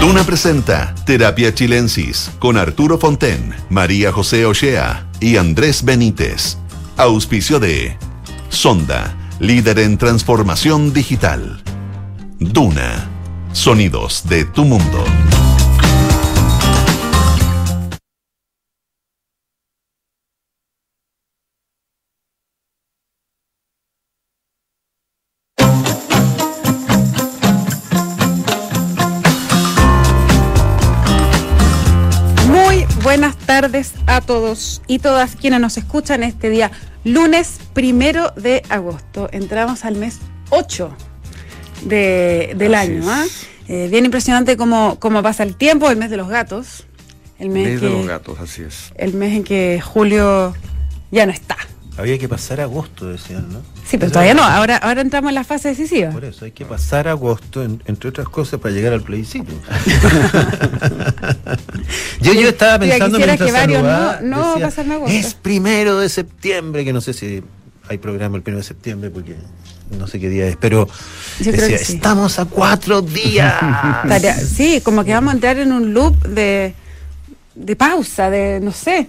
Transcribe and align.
Duna 0.00 0.22
presenta 0.22 0.94
Terapia 1.04 1.52
Chilensis 1.52 2.30
con 2.38 2.56
Arturo 2.56 2.98
Fonten, 2.98 3.52
María 3.68 4.12
José 4.12 4.46
Ochea 4.46 5.08
y 5.18 5.36
Andrés 5.36 5.84
Benítez. 5.84 6.56
Auspicio 6.96 7.58
de 7.58 7.96
Sonda, 8.48 9.16
líder 9.40 9.80
en 9.80 9.98
transformación 9.98 10.92
digital. 10.92 11.60
Duna, 12.38 13.08
sonidos 13.52 14.22
de 14.28 14.44
tu 14.44 14.64
mundo. 14.64 15.04
Tardes 33.68 33.92
a 34.06 34.22
todos 34.22 34.80
y 34.86 34.98
todas 34.98 35.36
quienes 35.36 35.60
nos 35.60 35.76
escuchan 35.76 36.22
este 36.22 36.48
día, 36.48 36.70
lunes 37.04 37.58
primero 37.74 38.32
de 38.34 38.62
agosto. 38.70 39.28
Entramos 39.30 39.84
al 39.84 39.96
mes 39.96 40.20
8 40.48 40.90
de, 41.82 42.54
del 42.56 42.74
Así 42.74 42.92
año. 42.92 43.02
¿ah? 43.06 43.26
Eh, 43.68 43.88
bien 43.90 44.06
impresionante 44.06 44.56
cómo, 44.56 44.98
cómo 44.98 45.22
pasa 45.22 45.42
el 45.42 45.54
tiempo, 45.54 45.90
el 45.90 45.98
mes 45.98 46.08
de 46.08 46.16
los 46.16 46.28
gatos. 46.28 46.86
El 47.38 47.50
mes, 47.50 47.68
Mes 47.68 47.80
que, 47.80 47.86
de 47.86 47.92
los 47.92 48.06
gatos, 48.06 48.40
así 48.40 48.62
es. 48.62 48.90
el 48.96 49.12
mes 49.12 49.36
en 49.36 49.44
que 49.44 49.82
Julio 49.84 50.54
ya 51.10 51.26
no 51.26 51.32
está. 51.32 51.58
Había 51.98 52.16
que 52.16 52.28
pasar 52.28 52.60
agosto, 52.60 53.08
decían, 53.08 53.52
¿no? 53.52 53.60
Sí, 53.84 53.98
pero 53.98 54.12
todavía 54.12 54.32
no. 54.32 54.44
Ahora, 54.44 54.76
ahora 54.76 55.00
entramos 55.00 55.30
en 55.30 55.34
la 55.34 55.42
fase 55.42 55.70
decisiva. 55.70 56.10
Por 56.10 56.24
eso 56.24 56.44
hay 56.44 56.52
que 56.52 56.64
pasar 56.64 57.08
agosto, 57.08 57.64
en- 57.64 57.82
entre 57.86 58.10
otras 58.10 58.28
cosas, 58.28 58.60
para 58.60 58.72
llegar 58.72 58.92
al 58.92 59.02
plebiscito. 59.02 59.52
yo, 62.20 62.32
yo 62.34 62.48
estaba 62.50 62.78
pensando 62.78 63.18
mientras 63.18 63.38
que 63.38 63.50
varios 63.52 63.78
saludaba, 63.80 64.20
no- 64.22 64.36
no 64.36 64.54
decía, 64.66 64.94
agosto. 64.94 65.16
Es 65.16 65.34
primero 65.34 65.98
de 65.98 66.08
septiembre, 66.08 66.84
que 66.84 66.92
no 66.92 67.00
sé 67.00 67.12
si 67.12 67.42
hay 67.88 67.98
programa 67.98 68.36
el 68.36 68.42
primero 68.42 68.62
de 68.62 68.68
septiembre, 68.68 69.10
porque 69.10 69.34
no 69.98 70.06
sé 70.06 70.20
qué 70.20 70.28
día 70.28 70.46
es, 70.46 70.56
pero 70.56 70.88
decía, 71.40 71.78
sí. 71.78 71.94
estamos 71.94 72.38
a 72.38 72.44
cuatro 72.44 73.02
días. 73.02 73.54
Sí, 74.56 74.80
como 74.82 75.04
que 75.04 75.12
vamos 75.12 75.32
a 75.32 75.34
entrar 75.34 75.58
en 75.58 75.72
un 75.72 75.92
loop 75.94 76.16
de, 76.28 76.74
de 77.54 77.76
pausa, 77.76 78.30
de 78.30 78.60
no 78.60 78.72
sé, 78.72 79.08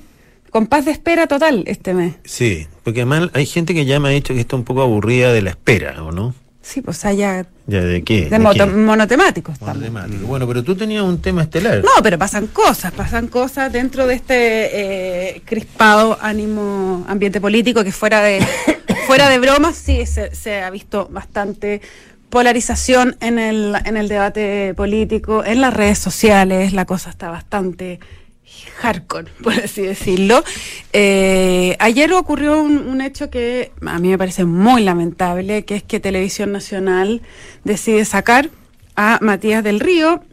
con 0.51 0.67
paz 0.67 0.85
de 0.85 0.91
espera 0.91 1.27
total 1.27 1.63
este 1.67 1.93
mes. 1.93 2.15
sí, 2.23 2.67
porque 2.83 3.01
además 3.01 3.29
hay 3.33 3.45
gente 3.45 3.73
que 3.73 3.85
ya 3.85 3.99
me 3.99 4.09
ha 4.09 4.11
dicho 4.11 4.33
que 4.33 4.39
está 4.39 4.55
un 4.55 4.63
poco 4.63 4.81
aburrida 4.81 5.31
de 5.33 5.41
la 5.41 5.51
espera, 5.51 6.03
¿o 6.03 6.11
no? 6.11 6.33
Sí, 6.61 6.81
pues 6.81 7.03
allá 7.05 7.47
¿Ya 7.65 7.81
de 7.81 8.03
qué? 8.03 8.23
de, 8.25 8.29
¿De 8.31 8.39
moto- 8.39 8.65
qué? 8.65 8.71
monotemáticos. 8.71 9.59
Monotemático. 9.61 10.27
Bueno, 10.27 10.47
pero 10.47 10.63
tú 10.63 10.75
tenías 10.75 11.03
un 11.03 11.19
tema 11.19 11.43
estelar. 11.43 11.81
No, 11.83 12.03
pero 12.03 12.19
pasan 12.19 12.45
cosas, 12.47 12.91
pasan 12.91 13.27
cosas 13.27 13.71
dentro 13.73 14.05
de 14.05 14.13
este 14.13 15.35
eh, 15.35 15.41
crispado 15.45 16.17
ánimo 16.21 17.05
ambiente 17.07 17.41
político 17.41 17.83
que 17.83 17.91
fuera 17.91 18.21
de 18.21 18.45
fuera 19.07 19.29
de 19.29 19.39
bromas 19.39 19.77
sí 19.77 20.05
se, 20.05 20.35
se 20.35 20.61
ha 20.61 20.69
visto 20.69 21.07
bastante 21.11 21.81
polarización 22.29 23.15
en 23.21 23.39
el, 23.39 23.75
en 23.85 23.97
el 23.97 24.07
debate 24.07 24.73
político, 24.75 25.43
en 25.43 25.61
las 25.61 25.73
redes 25.73 25.97
sociales, 25.97 26.73
la 26.73 26.85
cosa 26.85 27.09
está 27.09 27.31
bastante 27.31 27.99
hardcore, 28.81 29.29
por 29.43 29.53
así 29.53 29.81
decirlo. 29.81 30.43
Eh, 30.93 31.75
ayer 31.79 32.11
ocurrió 32.13 32.61
un, 32.61 32.77
un 32.77 33.01
hecho 33.01 33.29
que 33.29 33.71
a 33.85 33.99
mí 33.99 34.09
me 34.09 34.17
parece 34.17 34.45
muy 34.45 34.83
lamentable, 34.83 35.65
que 35.65 35.75
es 35.75 35.83
que 35.83 35.99
Televisión 35.99 36.51
Nacional 36.51 37.21
decide 37.63 38.05
sacar 38.05 38.49
a 38.95 39.17
Matías 39.21 39.63
del 39.63 39.79
Río, 39.79 40.23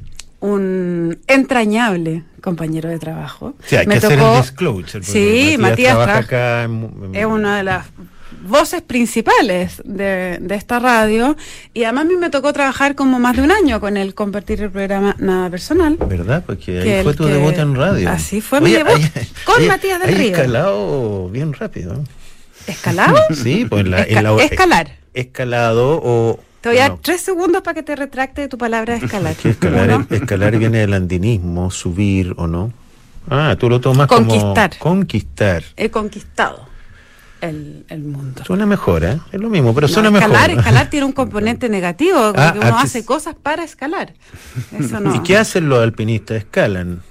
un 0.41 1.19
entrañable 1.27 2.25
compañero 2.41 2.89
de 2.89 2.98
trabajo. 2.98 3.55
Sí, 3.64 3.77
hay 3.77 3.86
Me 3.86 3.98
que 3.98 4.06
hacer 4.06 4.19
tocó- 4.19 4.36
el 4.36 4.42
disclosure. 4.42 4.84
porque 4.92 5.02
Sí, 5.51 5.57
Matías 5.58 5.95
trabaja 5.95 6.13
trabaja- 6.23 6.58
acá 6.58 6.63
en- 6.64 6.92
en- 7.05 7.14
es 7.14 7.27
una 7.27 7.57
de 7.57 7.64
las 7.64 7.86
voces 8.48 8.83
principales 8.83 9.83
de, 9.84 10.39
de 10.40 10.55
esta 10.55 10.79
radio 10.79 11.36
y 11.74 11.84
además 11.84 12.05
a 12.05 12.08
mí 12.08 12.17
me 12.17 12.30
tocó 12.30 12.52
trabajar 12.52 12.95
como 12.95 13.18
más 13.18 13.36
de 13.36 13.42
un 13.42 13.51
año 13.52 13.80
con 13.80 13.96
él, 13.96 14.14
compartir 14.14 14.62
el 14.62 14.70
programa 14.70 15.14
Nada 15.18 15.51
Personal. 15.51 15.96
¿Verdad? 16.08 16.42
Porque 16.46 16.79
ahí 16.80 17.02
fue 17.02 17.12
el 17.12 17.17
tu 17.17 17.24
que- 17.27 17.33
debut 17.33 17.58
en 17.58 17.74
radio. 17.74 18.11
así 18.11 18.40
fue 18.40 18.61
mi 18.61 18.73
debut, 18.73 19.01
con 19.45 19.67
Matías 19.67 20.01
del 20.01 20.08
hay 20.11 20.14
Río. 20.14 20.36
escalado 20.36 21.29
bien 21.30 21.52
rápido. 21.52 22.02
¿Escalado? 22.67 23.17
Sí, 23.34 23.64
pues 23.68 23.84
en 23.84 23.90
la, 23.90 24.02
en 24.02 24.17
Esca- 24.17 24.23
la- 24.36 24.45
escalar. 24.45 24.90
Escalado 25.14 26.01
o... 26.02 26.40
Te 26.61 26.70
voy 26.70 26.78
a 26.78 26.89
dar 26.89 26.98
tres 27.01 27.20
segundos 27.20 27.63
para 27.63 27.74
que 27.74 27.83
te 27.84 27.95
retracte 27.95 28.40
de 28.42 28.48
tu 28.48 28.58
palabra 28.58 28.96
escalar. 29.02 29.34
escalar, 30.11 30.58
viene 30.58 30.78
del 30.78 30.95
andinismo, 30.95 31.70
subir 31.70 32.34
o 32.36 32.46
no. 32.46 32.73
Ah, 33.30 33.57
tú 33.58 33.68
lo 33.70 33.80
tomas 33.80 34.08
Conquistar. 34.08 34.77
como... 34.78 34.96
Conquistar. 34.96 35.63
he 35.77 35.90
conquistado 35.90 36.68
el, 37.41 37.85
el 37.89 38.02
mundo. 38.05 38.42
Suena 38.45 38.67
mejor, 38.67 39.05
¿eh? 39.05 39.19
Es 39.33 39.41
lo 39.41 39.48
mismo, 39.48 39.74
pero 39.74 39.86
No, 39.86 39.92
suena 39.92 40.08
escalar, 40.08 40.48
mejor. 40.48 40.58
escalar 40.58 40.91
tiene 40.91 41.07
un 41.07 41.13
componente 41.23 41.69
negativo, 41.69 42.33
Ah, 42.35 42.52
que 42.52 42.58
uno 42.58 42.69
ah, 42.77 42.80
hace 42.83 43.05
cosas 43.05 43.35
para 43.35 43.64
escalar. 43.64 44.14
Eso 44.79 45.01
no. 45.01 45.14
¿Y 45.14 45.20
qué 45.20 45.36
hacen 45.36 45.69
los 45.69 45.83
alpinistas? 45.83 46.39
Escalan. 46.39 47.02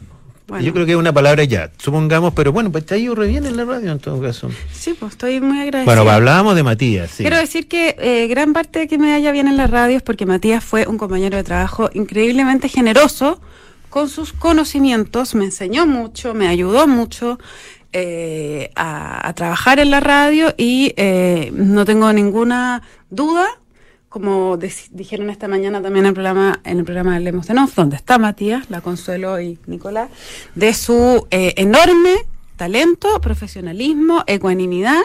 Bueno. 0.48 0.64
Yo 0.64 0.74
creo 0.74 0.86
que 0.86 0.92
es 0.92 0.98
una 0.98 1.12
palabra 1.12 1.44
ya, 1.44 1.72
supongamos, 1.80 2.34
pero 2.36 2.52
bueno, 2.52 2.72
pues 2.72 2.86
te 2.86 2.94
ha 2.94 2.98
ido 2.98 3.16
re 3.16 3.26
bien 3.28 3.48
en 3.48 3.58
la 3.58 3.66
radio 3.66 3.92
en 3.92 3.98
todo 3.98 4.22
caso. 4.22 4.52
Sí, 4.72 4.96
pues 5.00 5.14
estoy 5.14 5.42
muy 5.42 5.58
agradecida. 5.60 5.86
Bueno, 5.86 6.04
pues 6.04 6.14
hablábamos 6.14 6.56
de 6.56 6.62
Matías, 6.62 7.10
sí. 7.10 7.24
Quiero 7.24 7.38
decir 7.38 7.68
que 7.68 7.96
eh, 7.98 8.28
gran 8.28 8.54
parte 8.54 8.78
de 8.78 8.88
que 8.88 9.00
me 9.00 9.12
haya 9.16 9.32
bien 9.32 9.48
en 9.48 9.58
la 9.58 9.66
radio 9.66 9.98
es 9.98 10.04
porque 10.04 10.28
Matías 10.28 10.64
fue 10.64 10.86
un 10.86 11.00
compañero 11.00 11.36
de 11.36 11.44
trabajo 11.44 11.90
increíblemente 11.96 12.70
generoso 12.70 13.42
con 13.90 14.08
sus 14.08 14.34
conocimientos, 14.34 15.34
me 15.34 15.46
enseñó 15.46 15.88
mucho, 15.88 16.36
me 16.36 16.48
ayudó 16.48 16.86
mucho 16.86 17.40
eh, 17.98 18.72
a, 18.76 19.32
trabajar 19.36 19.80
en 19.80 19.90
la 19.90 20.02
radio 20.02 20.54
y 20.58 20.94
eh, 20.98 21.50
no 21.54 21.86
tengo 21.86 22.12
ninguna 22.12 22.82
duda, 23.10 23.48
como 24.10 24.58
dijeron 24.58 25.30
esta 25.30 25.48
mañana 25.48 25.82
también 25.82 26.06
en 26.06 26.10
el 26.10 26.14
programa, 26.14 26.60
en 26.66 26.80
el 26.80 26.84
programa 26.84 27.14
de 27.14 27.22
Lemos 27.22 27.48
de 27.48 27.54
Nos, 27.54 27.74
donde 27.74 27.96
está 27.96 28.18
Matías, 28.18 28.70
la 28.70 28.82
Consuelo 28.82 29.40
y 29.40 29.60
Nicolás, 29.66 30.10
de 30.56 30.74
su 30.74 31.26
eh, 31.32 31.54
enorme 31.56 32.16
talento, 32.58 33.22
profesionalismo, 33.22 34.26
ecuanimidad 34.28 35.02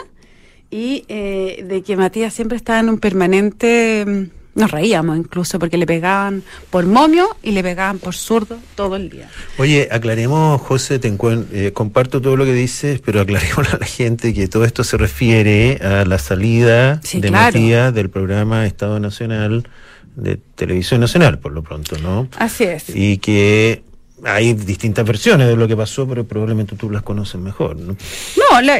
y 0.69 1.05
eh, 1.07 1.63
de 1.65 1.83
que 1.83 1.95
Matías 1.95 2.33
siempre 2.33 2.57
estaba 2.57 2.79
en 2.79 2.89
un 2.89 2.99
permanente... 2.99 4.31
Nos 4.53 4.69
reíamos 4.71 5.17
incluso 5.17 5.59
porque 5.59 5.77
le 5.77 5.85
pegaban 5.85 6.43
por 6.69 6.85
momio 6.85 7.29
y 7.41 7.51
le 7.51 7.63
pegaban 7.63 7.99
por 7.99 8.13
zurdo 8.13 8.57
todo 8.75 8.97
el 8.97 9.09
día. 9.09 9.29
Oye, 9.57 9.87
aclaremos, 9.91 10.59
José, 10.61 10.99
te 10.99 11.15
eh, 11.53 11.71
comparto 11.73 12.21
todo 12.21 12.35
lo 12.35 12.43
que 12.43 12.53
dices, 12.53 12.99
pero 13.03 13.21
aclaremos 13.21 13.73
a 13.73 13.77
la 13.77 13.85
gente 13.85 14.33
que 14.33 14.47
todo 14.47 14.65
esto 14.65 14.83
se 14.83 14.97
refiere 14.97 15.79
a 15.81 16.05
la 16.05 16.17
salida 16.17 16.99
Sí, 17.03 17.21
de 17.21 17.29
claro. 17.29 17.45
Matías 17.57 17.93
del 17.93 18.09
programa 18.09 18.65
Estado 18.65 18.99
Nacional 18.99 19.67
de 20.15 20.37
Televisión 20.55 20.99
Nacional, 20.99 21.39
por 21.39 21.53
lo 21.53 21.63
pronto, 21.63 21.97
¿no? 21.99 22.27
Así 22.37 22.65
es. 22.65 22.85
Y 22.93 23.17
que 23.17 23.83
hay 24.23 24.53
distintas 24.53 25.05
versiones 25.05 25.47
de 25.47 25.55
lo 25.55 25.67
que 25.67 25.75
pasó, 25.75 26.07
pero 26.07 26.25
probablemente 26.25 26.75
tú 26.75 26.89
las 26.89 27.03
conoces 27.03 27.39
mejor, 27.39 27.77
¿no? 27.77 27.95
No, 28.37 28.61
la- 28.61 28.79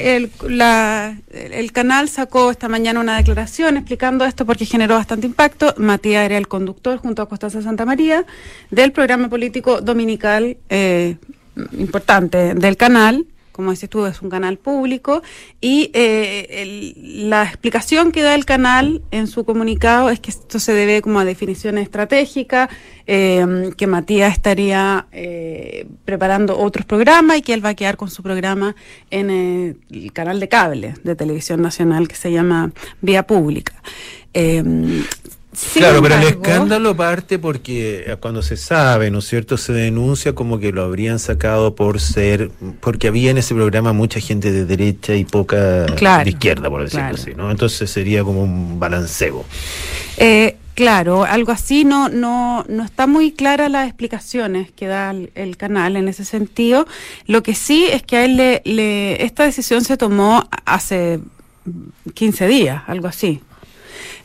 el, 1.31 1.72
canal 1.72 2.09
sacó 2.09 2.52
esta 2.52 2.68
mañana 2.68 3.00
una 3.00 3.18
declaración 3.18 3.78
explicando 3.78 4.25
esto 4.25 4.46
porque 4.46 4.66
generó 4.66 4.96
bastante 4.96 5.28
impacto. 5.28 5.74
Matías 5.78 6.25
era 6.25 6.38
el 6.38 6.47
conductor 6.47 6.97
junto 6.97 7.22
a 7.22 7.30
Costanza 7.30 7.62
Santa 7.62 7.85
María 7.85 8.25
del 8.69 8.91
programa 8.91 9.30
político 9.30 9.81
dominical 9.81 10.57
eh, 10.69 11.16
importante 11.74 12.53
del 12.53 12.78
canal. 12.78 13.25
Como 13.61 13.69
dices 13.69 13.91
tú, 13.91 14.07
es 14.07 14.23
un 14.23 14.31
canal 14.31 14.57
público 14.57 15.22
y 15.61 15.91
eh, 15.94 16.95
la 16.97 17.44
explicación 17.44 18.11
que 18.11 18.23
da 18.23 18.33
el 18.33 18.44
canal 18.44 19.03
en 19.11 19.27
su 19.27 19.45
comunicado 19.45 20.09
es 20.09 20.19
que 20.19 20.31
esto 20.31 20.57
se 20.57 20.73
debe 20.73 21.03
como 21.03 21.19
a 21.19 21.25
definiciones 21.25 21.83
estratégicas, 21.83 22.71
eh, 23.06 23.69
que 23.77 23.86
Matías 23.86 24.33
estaría 24.33 25.06
eh, 25.12 25.86
preparando 26.06 26.57
otros 26.57 26.88
programas 26.88 27.38
y 27.38 27.44
que 27.44 27.53
él 27.53 27.63
va 27.63 27.69
a 27.69 27.75
quedar 27.75 27.97
con 27.97 28.09
su 28.09 28.24
programa 28.24 28.75
en 29.12 29.30
el 29.30 30.12
canal 30.12 30.39
de 30.39 30.50
cable 30.50 30.95
de 31.03 31.15
televisión 31.15 31.62
nacional 31.62 32.07
que 32.07 32.15
se 32.15 32.31
llama 32.31 32.71
Vía 33.00 33.27
Pública. 33.27 33.75
Sin 35.53 35.81
claro, 35.81 36.01
pero 36.01 36.15
el 36.15 36.24
escándalo 36.24 36.95
parte 36.95 37.38
porque 37.38 38.06
eh, 38.07 38.15
cuando 38.21 38.42
se 38.42 38.56
sabe, 38.56 39.12
¿no 39.12 39.19
es 39.19 39.25
cierto?, 39.27 39.57
se 39.57 39.74
denuncia 39.74 40.33
como 40.33 40.59
que 40.59 40.71
lo 40.71 40.81
habrían 40.81 41.19
sacado 41.19 41.75
por 41.75 42.00
ser, 42.00 42.50
porque 42.80 43.09
había 43.09 43.31
en 43.31 43.38
ese 43.38 43.53
programa 43.53 43.92
mucha 43.92 44.21
gente 44.21 44.51
de 44.53 44.65
derecha 44.65 45.13
y 45.13 45.25
poca 45.25 45.88
Claro, 45.98 46.24
de 46.24 46.30
izquierda, 46.30 46.69
por 46.69 46.81
decirlo 46.83 47.07
claro. 47.09 47.15
así, 47.21 47.33
¿no? 47.36 47.51
Entonces 47.51 47.89
sería 47.92 48.24
como 48.24 48.44
un 48.44 48.80
balanceo. 48.80 49.44
Eh, 50.15 50.56
claro, 50.74 51.25
algo 51.25 51.51
así, 51.51 51.83
no, 51.83 52.07
no, 52.07 52.63
no 52.69 52.83
está 52.86 53.06
muy 53.06 53.33
clara 53.33 53.68
las 53.68 53.88
explicaciones 53.88 54.71
que 54.71 54.88
da 54.88 55.12
el, 55.12 55.31
el 55.36 55.57
canal 55.57 55.98
en 55.98 56.07
ese 56.07 56.24
sentido. 56.24 56.88
Lo 57.27 57.44
que 57.44 57.56
sí 57.56 57.88
es 57.92 58.03
que 58.03 58.15
a 58.15 58.24
él 58.24 58.38
le, 58.38 58.62
le- 58.63 59.21
esta 59.25 59.44
decisión 59.44 59.83
se 59.83 59.98
tomó 59.98 60.48
hace 60.65 61.19
15 62.13 62.48
días, 62.48 62.83
algo 62.88 63.07
así. 63.07 63.42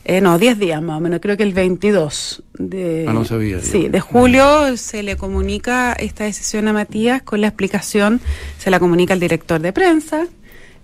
Eh, 0.09 0.21
no, 0.21 0.39
10 0.39 0.57
días 0.57 0.81
más 0.81 0.99
o 0.99 1.01
menos, 1.01 1.19
creo 1.19 1.35
que 1.35 1.43
el 1.43 1.53
22 1.53 2.41
de, 2.53 3.05
Ah, 3.09 3.11
no 3.11 3.25
sabía, 3.25 3.59
sí, 3.59 3.89
de 3.89 3.99
julio 3.99 4.77
se 4.77 5.03
le 5.03 5.17
comunica 5.17 5.91
esta 5.91 6.23
decisión 6.23 6.69
a 6.69 6.73
Matías 6.73 7.21
con 7.23 7.41
la 7.41 7.47
explicación, 7.47 8.21
se 8.57 8.71
la 8.71 8.79
comunica 8.79 9.13
al 9.13 9.19
director 9.19 9.59
de 9.59 9.73
prensa, 9.73 10.25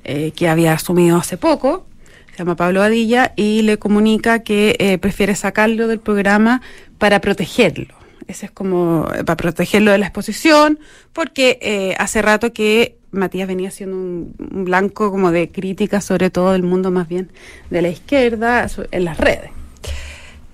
eh, 0.04 0.34
que 0.36 0.50
había 0.50 0.74
asumido 0.74 1.16
hace 1.16 1.38
poco, 1.38 1.86
se 2.34 2.40
llama 2.40 2.58
Pablo 2.58 2.82
Adilla, 2.84 3.32
y 3.38 3.62
le 3.62 3.80
comunica 3.80 4.40
que 4.40 4.76
eh, 4.78 4.98
prefiere 4.98 5.36
sacarlo 5.36 5.88
del 5.88 6.02
programa 6.02 6.62
para 6.98 7.22
protegerlo. 7.22 7.96
Ese 8.28 8.48
es 8.48 8.52
como 8.52 9.08
eh, 9.16 9.24
para 9.24 9.38
protegerlo 9.38 9.94
de 9.94 10.00
la 10.00 10.08
exposición, 10.08 10.80
porque 11.14 11.96
hace 11.98 12.22
rato 12.22 12.52
que 12.52 12.98
Matías 13.14 13.48
venía 13.48 13.72
siendo 13.72 13.96
un, 13.96 14.34
blanco 14.66 15.12
como 15.12 15.32
de 15.32 15.50
críticas, 15.50 16.04
sobre 16.04 16.30
todo 16.30 16.52
del 16.52 16.64
mundo 16.64 16.92
más 16.92 17.08
bien 17.08 17.30
de 17.70 17.82
la 17.82 17.90
izquierda, 17.90 18.68
en 18.92 19.06
las 19.06 19.18
redes. 19.18 19.52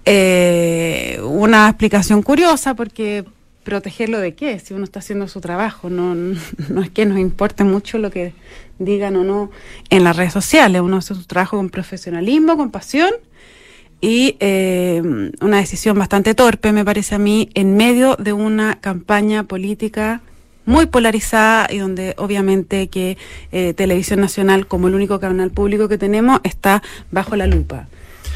Eh, 0.05 1.19
una 1.23 1.67
explicación 1.69 2.21
curiosa 2.21 2.75
porque 2.75 3.25
protegerlo 3.63 4.19
de 4.19 4.33
qué, 4.33 4.59
si 4.59 4.73
uno 4.73 4.83
está 4.83 4.99
haciendo 4.99 5.27
su 5.27 5.41
trabajo, 5.41 5.89
no, 5.89 6.15
no 6.69 6.81
es 6.81 6.89
que 6.89 7.05
nos 7.05 7.19
importe 7.19 7.63
mucho 7.63 7.97
lo 7.97 8.11
que 8.11 8.33
digan 8.79 9.15
o 9.15 9.23
no 9.23 9.51
en 9.89 10.03
las 10.03 10.15
redes 10.15 10.33
sociales, 10.33 10.81
uno 10.81 10.97
hace 10.97 11.15
su 11.15 11.25
trabajo 11.25 11.57
con 11.57 11.69
profesionalismo, 11.69 12.57
con 12.57 12.71
pasión 12.71 13.11
y 14.01 14.37
eh, 14.39 15.01
una 15.41 15.57
decisión 15.57 15.97
bastante 15.97 16.33
torpe, 16.33 16.71
me 16.71 16.85
parece 16.85 17.15
a 17.15 17.19
mí, 17.19 17.49
en 17.53 17.75
medio 17.75 18.15
de 18.15 18.33
una 18.33 18.79
campaña 18.79 19.43
política 19.43 20.21
muy 20.69 20.85
polarizada 20.85 21.67
y 21.71 21.79
donde 21.79 22.13
obviamente 22.17 22.89
que 22.89 23.17
eh, 23.51 23.73
Televisión 23.73 24.21
Nacional, 24.21 24.67
como 24.67 24.87
el 24.87 24.93
único 24.93 25.19
canal 25.19 25.49
público 25.49 25.89
que 25.89 25.97
tenemos, 25.97 26.41
está 26.43 26.83
bajo 27.09 27.35
la 27.35 27.47
lupa. 27.47 27.87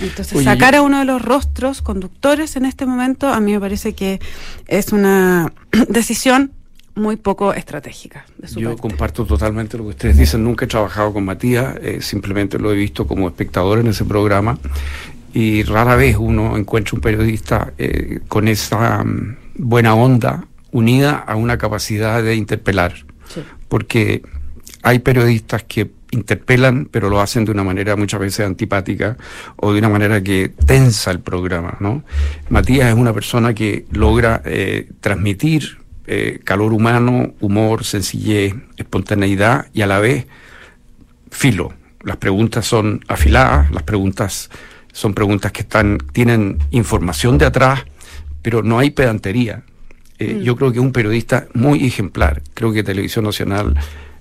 Entonces, 0.01 0.33
Oye, 0.35 0.43
sacar 0.43 0.73
a 0.73 0.81
uno 0.81 0.97
de 0.97 1.05
los 1.05 1.21
rostros 1.21 1.83
conductores 1.83 2.55
en 2.55 2.65
este 2.65 2.87
momento, 2.87 3.29
a 3.29 3.39
mí 3.39 3.51
me 3.51 3.59
parece 3.59 3.93
que 3.93 4.19
es 4.67 4.91
una 4.91 5.53
decisión 5.89 6.51
muy 6.95 7.17
poco 7.17 7.53
estratégica 7.53 8.25
de 8.39 8.47
su 8.47 8.59
Yo 8.59 8.69
parte. 8.69 8.81
comparto 8.81 9.25
totalmente 9.25 9.77
lo 9.77 9.83
que 9.83 9.89
ustedes 9.91 10.17
dicen. 10.17 10.43
Nunca 10.43 10.65
he 10.65 10.67
trabajado 10.67 11.13
con 11.13 11.25
Matías, 11.25 11.75
eh, 11.83 12.01
simplemente 12.01 12.57
lo 12.57 12.71
he 12.71 12.75
visto 12.75 13.05
como 13.05 13.27
espectador 13.27 13.77
en 13.77 13.87
ese 13.87 14.05
programa. 14.05 14.57
Y 15.35 15.61
rara 15.61 15.95
vez 15.95 16.17
uno 16.17 16.57
encuentra 16.57 16.95
un 16.95 17.01
periodista 17.01 17.73
eh, 17.77 18.21
con 18.27 18.47
esa 18.47 19.03
mm, 19.03 19.37
buena 19.55 19.93
onda 19.93 20.47
unida 20.73 21.17
a 21.17 21.35
una 21.35 21.57
capacidad 21.57 22.21
de 22.21 22.35
interpelar. 22.35 23.05
Sí. 23.33 23.41
Porque 23.69 24.21
hay 24.81 24.99
periodistas 24.99 25.63
que 25.63 25.91
interpelan, 26.11 26.87
pero 26.91 27.09
lo 27.09 27.21
hacen 27.21 27.45
de 27.45 27.51
una 27.51 27.63
manera 27.63 27.95
muchas 27.95 28.19
veces 28.19 28.45
antipática 28.45 29.17
o 29.55 29.73
de 29.73 29.79
una 29.79 29.89
manera 29.89 30.21
que 30.21 30.49
tensa 30.49 31.11
el 31.11 31.19
programa, 31.19 31.77
¿no? 31.79 32.03
Matías 32.49 32.89
es 32.89 32.95
una 32.95 33.13
persona 33.13 33.53
que 33.53 33.85
logra 33.91 34.41
eh, 34.45 34.89
transmitir 34.99 35.79
eh, 36.05 36.39
calor 36.43 36.73
humano, 36.73 37.33
humor, 37.39 37.85
sencillez, 37.85 38.53
espontaneidad 38.77 39.67
y 39.73 39.81
a 39.81 39.87
la 39.87 39.99
vez 39.99 40.27
filo. 41.31 41.73
Las 42.01 42.17
preguntas 42.17 42.65
son 42.65 43.03
afiladas, 43.07 43.71
las 43.71 43.83
preguntas 43.83 44.49
son 44.91 45.13
preguntas 45.13 45.51
que 45.51 45.61
están, 45.61 45.97
tienen 46.11 46.59
información 46.71 47.37
de 47.37 47.45
atrás, 47.45 47.85
pero 48.41 48.61
no 48.61 48.79
hay 48.79 48.91
pedantería. 48.91 49.63
Eh, 50.31 50.41
Yo 50.43 50.55
creo 50.55 50.71
que 50.71 50.79
es 50.79 50.83
un 50.83 50.91
periodista 50.91 51.47
muy 51.53 51.85
ejemplar. 51.85 52.41
Creo 52.53 52.71
que 52.73 52.83
Televisión 52.83 53.25
Nacional 53.25 53.75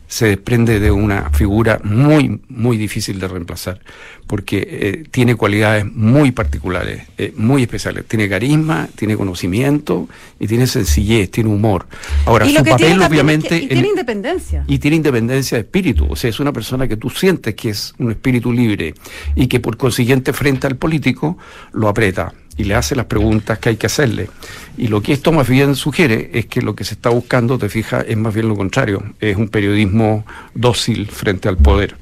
se 0.08 0.26
desprende 0.26 0.78
de 0.78 0.90
una 0.90 1.31
figura 1.31 1.81
muy, 1.84 2.43
muy 2.50 2.76
difícil 2.76 3.19
de 3.19 3.28
reemplazar, 3.28 3.81
porque 4.26 4.58
eh, 4.70 5.04
tiene 5.10 5.37
cualidades 5.37 5.87
muy 5.87 6.32
particulares, 6.32 7.04
eh, 7.16 7.32
muy 7.34 7.62
especiales. 7.62 8.04
Tiene 8.06 8.28
carisma, 8.28 8.88
tiene 8.94 9.16
conocimiento 9.16 10.10
y 10.38 10.46
tiene 10.49 10.66
sencillez, 10.66 11.31
tiene 11.31 11.49
humor. 11.49 11.87
Ahora, 12.26 12.44
su 12.46 12.52
papel 12.56 12.76
tiene 12.76 12.90
también 12.90 13.00
es 13.00 13.08
obviamente... 13.08 13.48
que- 13.48 13.56
y 13.56 13.62
en- 13.62 13.69
tiene 13.70 13.88
independencia. 13.88 14.64
y 14.66 14.78
tiene 14.78 14.96
independencia 14.98 15.56
de 15.56 15.62
espíritu, 15.62 16.06
o 16.10 16.14
sea, 16.14 16.28
es 16.28 16.38
una 16.40 16.52
persona 16.52 16.87
que 16.87 16.98
tú 16.98 17.08
sientes 17.08 17.55
que 17.55 17.70
es 17.70 17.94
un 17.98 18.10
espíritu 18.10 18.52
libre 18.52 18.93
y 19.34 19.46
que 19.46 19.60
por 19.60 19.78
consiguiente 19.78 20.34
frente 20.34 20.66
al 20.66 20.76
político 20.76 21.38
lo 21.72 21.88
aprieta 21.88 22.34
y 22.56 22.64
le 22.64 22.75
hace 22.75 22.94
las 22.94 23.06
preguntas 23.06 23.58
que 23.58 23.70
hay 23.70 23.76
que 23.76 23.87
hacerle. 23.87 24.28
Y 24.76 24.88
lo 24.88 25.02
que 25.02 25.12
esto 25.12 25.32
más 25.32 25.49
bien 25.49 25.75
sugiere 25.75 26.31
es 26.34 26.46
que 26.46 26.62
lo 26.62 26.75
que 26.75 26.84
se 26.84 26.94
está 26.94 27.10
buscando, 27.10 27.58
te 27.58 27.69
fijas, 27.69 28.04
es 28.08 28.16
más 28.16 28.34
bien 28.34 28.49
lo 28.49 28.56
contrario, 28.56 29.02
es 29.20 29.37
un 29.37 29.49
periodismo 29.49 30.25
dócil 30.54 31.08
frente 31.08 31.49
al 31.49 31.56
poder. 31.56 31.96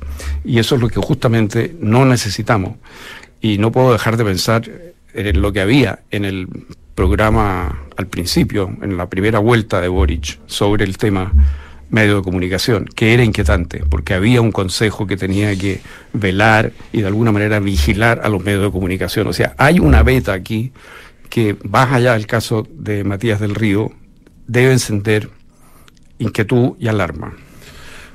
Y 0.44 0.58
eso 0.58 0.74
es 0.74 0.80
lo 0.80 0.88
que 0.88 1.00
justamente 1.00 1.74
no 1.80 2.04
necesitamos. 2.04 2.76
Y 3.40 3.58
no 3.58 3.72
puedo 3.72 3.92
dejar 3.92 4.16
de 4.16 4.24
pensar 4.24 4.70
en 5.14 5.40
lo 5.40 5.52
que 5.52 5.60
había 5.60 6.00
en 6.10 6.24
el 6.24 6.48
programa 6.94 7.82
al 7.96 8.06
principio, 8.06 8.70
en 8.82 8.96
la 8.96 9.08
primera 9.08 9.38
vuelta 9.38 9.80
de 9.80 9.88
Boric, 9.88 10.38
sobre 10.46 10.84
el 10.84 10.98
tema 10.98 11.32
medio 11.90 12.16
de 12.16 12.22
comunicación, 12.22 12.86
que 12.94 13.14
era 13.14 13.24
inquietante, 13.24 13.84
porque 13.88 14.14
había 14.14 14.40
un 14.40 14.52
consejo 14.52 15.06
que 15.06 15.16
tenía 15.16 15.56
que 15.56 15.80
velar 16.12 16.72
y 16.92 17.00
de 17.00 17.06
alguna 17.08 17.32
manera 17.32 17.60
vigilar 17.60 18.20
a 18.24 18.28
los 18.28 18.42
medios 18.42 18.62
de 18.62 18.70
comunicación. 18.70 19.26
O 19.26 19.32
sea, 19.32 19.54
hay 19.58 19.78
una 19.78 20.02
beta 20.02 20.32
aquí 20.32 20.72
que, 21.28 21.56
más 21.68 21.92
allá 21.92 22.12
del 22.14 22.26
caso 22.26 22.66
de 22.72 23.04
Matías 23.04 23.40
del 23.40 23.54
Río, 23.54 23.92
debe 24.46 24.72
encender 24.72 25.30
inquietud 26.18 26.72
y 26.78 26.88
alarma. 26.88 27.34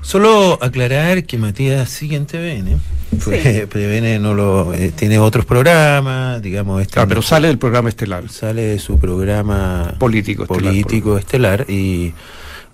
Solo 0.00 0.58
aclarar 0.62 1.24
que 1.24 1.36
Matías 1.36 1.90
sigue 1.90 2.16
en 2.16 2.26
TVN. 2.26 2.80
Pues, 3.24 3.42
Sí. 3.42 3.66
TVN 3.66 4.20
no 4.20 4.34
lo 4.34 4.74
eh, 4.74 4.92
tiene 4.94 5.18
otros 5.18 5.44
programas, 5.44 6.42
digamos, 6.42 6.82
este 6.82 6.94
Claro, 6.94 7.08
pero 7.08 7.22
sale 7.22 7.48
del 7.48 7.58
programa 7.58 7.88
estelar. 7.88 8.28
sale 8.28 8.62
de 8.62 8.78
su 8.78 8.98
programa 8.98 9.94
Político 9.98 10.42
estelar, 10.42 10.62
político 10.62 11.18
estelar 11.18 11.66
y 11.68 12.12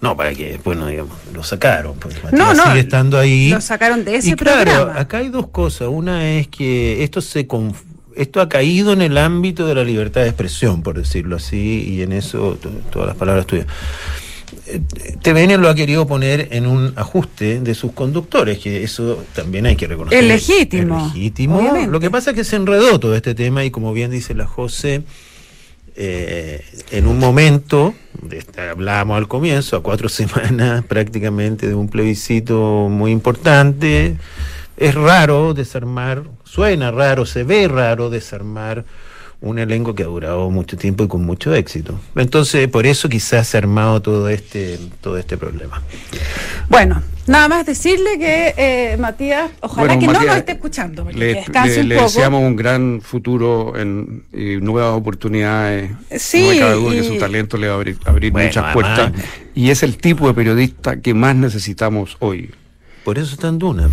no 0.03 0.15
para 0.17 0.35
que 0.35 0.51
después 0.53 0.77
no 0.77 0.87
digamos 0.89 1.17
lo 1.33 1.43
sacaron 1.43 1.95
pues 1.99 2.23
Matías 2.23 2.39
No, 2.39 2.53
no, 2.53 2.65
sigue 2.65 2.81
estando 2.81 3.19
ahí 3.19 3.49
lo 3.51 3.61
sacaron 3.63 4.05
de 4.05 4.17
ese 4.17 4.31
y 4.31 4.33
claro 4.35 4.71
programa. 4.71 5.01
acá 5.01 5.19
hay 5.19 5.29
dos 5.31 5.49
cosas 5.49 5.89
una 5.91 6.29
es 6.39 6.49
que 6.49 7.03
esto 7.03 7.21
se 7.23 7.49
conf- 7.49 7.77
esto 8.15 8.41
ha 8.43 8.49
caído 8.51 8.93
en 8.93 9.01
el 9.01 9.17
ámbito 9.17 9.67
de 9.67 9.75
la 9.75 9.85
libertad 9.85 10.21
de 10.21 10.29
expresión 10.29 10.83
por 10.83 10.99
decirlo 10.99 11.37
así 11.37 11.85
y 11.89 12.03
en 12.03 12.13
eso 12.13 12.59
to- 12.61 12.69
todas 12.91 13.09
las 13.09 13.17
palabras 13.17 13.47
tuyas 13.47 13.67
Eh, 14.67 14.81
TVN 15.23 15.57
lo 15.61 15.69
ha 15.71 15.75
querido 15.75 16.07
poner 16.07 16.49
en 16.53 16.67
un 16.67 16.93
ajuste 16.97 17.61
de 17.61 17.75
sus 17.75 17.93
conductores, 17.93 18.59
que 18.59 18.83
eso 18.85 19.25
también 19.35 19.65
hay 19.67 19.77
que 19.77 19.87
reconocer. 19.87 20.19
Es 20.23 20.27
legítimo, 20.29 20.99
Es 21.07 21.15
legítimo. 21.15 21.57
obviamente. 21.59 21.91
Lo 21.91 21.99
que 22.01 22.11
pasa 22.11 22.31
es 22.31 22.37
que 22.37 22.45
se 22.45 22.57
enredó 22.57 23.01
todo 23.01 23.15
este 23.17 23.35
tema 23.35 23.65
y 23.65 23.71
como 23.71 23.95
bien 23.95 24.11
dice 24.11 24.35
la 24.35 24.47
José, 24.47 25.03
eh, 25.97 26.65
en 26.91 27.07
un 27.07 27.19
momento, 27.19 27.95
de 28.21 28.39
esta- 28.39 28.71
hablábamos 28.71 29.19
al 29.19 29.29
comienzo, 29.29 29.77
a 29.77 29.83
cuatro 29.83 30.09
semanas 30.09 30.85
prácticamente 30.85 31.67
de 31.69 31.75
un 31.75 31.89
plebiscito 31.89 32.89
muy 32.91 33.11
importante, 33.13 34.17
es 34.77 34.95
raro 34.95 35.55
desarmar, 35.55 36.25
suena 36.45 36.91
raro, 36.91 37.27
se 37.27 37.45
ve 37.45 37.69
raro 37.69 38.11
desarmar 38.11 38.85
un 39.41 39.59
elenco 39.59 39.95
que 39.97 40.05
ha 40.05 40.07
durado 40.07 40.49
mucho 40.51 40.77
tiempo 40.77 41.03
y 41.03 41.09
con 41.09 41.25
mucho 41.25 41.53
éxito. 41.55 41.99
Entonces, 42.15 42.69
por 42.69 42.87
eso 42.87 43.09
quizás 43.09 43.49
se 43.49 43.57
ha 43.57 43.59
armado 43.59 44.01
todo 44.01 44.29
este, 44.29 44.79
todo 45.01 45.19
este 45.19 45.37
problema. 45.37 45.83
Bueno, 46.69 47.03
nada 47.27 47.49
más 47.49 47.67
decirle 47.67 48.19
que 48.19 48.55
eh, 48.57 48.97
Matías, 48.99 49.51
ojalá 49.61 49.87
Bueno, 49.95 50.01
que 50.01 50.07
no 50.07 50.13
Matías, 50.13 50.27
nos 50.33 50.37
esté 50.39 50.53
escuchando, 50.53 51.05
porque 51.05 51.19
Le, 51.19 51.27
que 51.33 51.35
descanse 51.41 51.75
le- 51.77 51.81
un 51.83 51.89
le 51.89 51.95
poco. 51.97 52.07
deseamos 52.09 52.43
un 52.43 52.57
gran 52.57 53.01
futuro 53.03 53.77
en, 53.77 54.25
y 54.33 54.57
nuevas 54.57 54.95
oportunidades. 54.97 55.91
Sí, 56.19 56.43
no 56.43 56.49
me 56.51 56.59
cabe 56.59 56.75
duda 56.75 56.91
que 56.93 56.99
y- 56.99 57.05
su 57.09 57.19
talento 57.19 57.57
le 57.57 57.67
va 57.69 57.75
a 57.75 57.77
abrir, 57.77 57.99
abrir 58.05 58.33
Bueno, 58.33 58.49
muchas 58.49 58.65
además- 58.65 58.99
puertas. 59.11 59.25
Y 59.55 59.71
es 59.71 59.83
el 59.83 59.97
tipo 59.99 60.27
de 60.29 60.35
periodista 60.35 60.97
que 61.01 61.15
más 61.15 61.37
necesitamos 61.37 62.17
hoy. 62.21 62.51
Por 63.05 63.19
eso 63.19 63.35
está 63.35 63.49
en 63.49 63.59
Duna. 63.59 63.89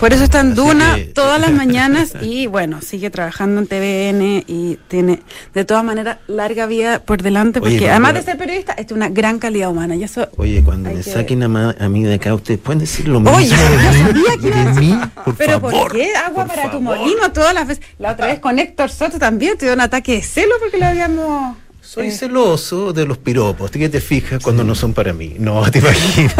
Por 0.00 0.14
eso 0.14 0.24
está 0.24 0.40
en 0.40 0.52
Así 0.52 0.56
Duna 0.56 0.94
que- 0.96 1.04
todas 1.04 1.38
las 1.38 1.52
mañanas 1.52 2.14
y 2.22 2.46
bueno, 2.46 2.80
sigue 2.80 3.10
trabajando 3.10 3.60
en 3.60 3.66
TVN 3.66 4.44
y 4.48 4.78
tiene 4.88 5.20
de 5.54 5.64
todas 5.66 5.84
maneras 5.84 6.16
larga 6.26 6.64
vida 6.66 7.00
por 7.00 7.22
delante 7.22 7.58
Oye, 7.60 7.68
porque 7.68 7.78
pero- 7.80 7.90
además 7.92 8.14
de 8.14 8.22
ser 8.22 8.38
periodista, 8.38 8.72
es 8.72 8.90
una 8.92 9.10
gran 9.10 9.38
calidad 9.38 9.68
humana 9.70 9.94
y 9.96 10.04
eso 10.04 10.26
Oye, 10.38 10.62
cuando 10.64 10.88
me 10.90 10.96
que- 10.96 11.02
saquen 11.02 11.42
a, 11.42 11.76
a 11.78 11.88
mí 11.90 12.02
de 12.02 12.14
acá, 12.14 12.34
ustedes 12.34 12.58
pueden 12.60 12.78
decir 12.80 13.08
lo 13.08 13.20
mismo. 13.20 13.36
Oye, 13.36 13.48
yo 13.48 13.56
sabía 13.56 14.36
que 14.40 14.48
iba 14.48 14.60
a 14.62 14.64
de 14.74 14.80
mí, 14.80 14.98
por 15.24 15.34
Pero 15.36 15.52
favor. 15.60 15.72
¿por 15.72 15.92
qué 15.92 16.14
agua 16.16 16.46
por 16.46 16.54
para 16.56 16.70
tu 16.70 16.78
favor. 16.82 16.98
molino 16.98 17.32
todas 17.32 17.52
las 17.54 17.66
veces? 17.68 17.84
La 17.98 18.12
otra 18.12 18.26
vez 18.28 18.40
con 18.40 18.58
Héctor 18.58 18.88
Soto 18.90 19.18
también 19.18 19.58
te 19.58 19.66
dio 19.66 19.74
un 19.74 19.80
ataque 19.82 20.14
de 20.14 20.22
celo 20.22 20.54
porque 20.60 20.78
lo 20.78 20.86
habíamos 20.86 21.56
Soy 21.82 22.06
eh, 22.06 22.10
celoso 22.12 22.92
de 22.92 23.04
los 23.04 23.18
piropos. 23.18 23.70
¿Qué 23.70 23.88
te 23.88 24.00
fijas 24.00 24.42
cuando 24.42 24.64
no 24.64 24.74
son 24.74 24.94
para 24.94 25.12
mí? 25.12 25.34
No, 25.38 25.62
te 25.70 25.78
imaginas. 25.80 26.34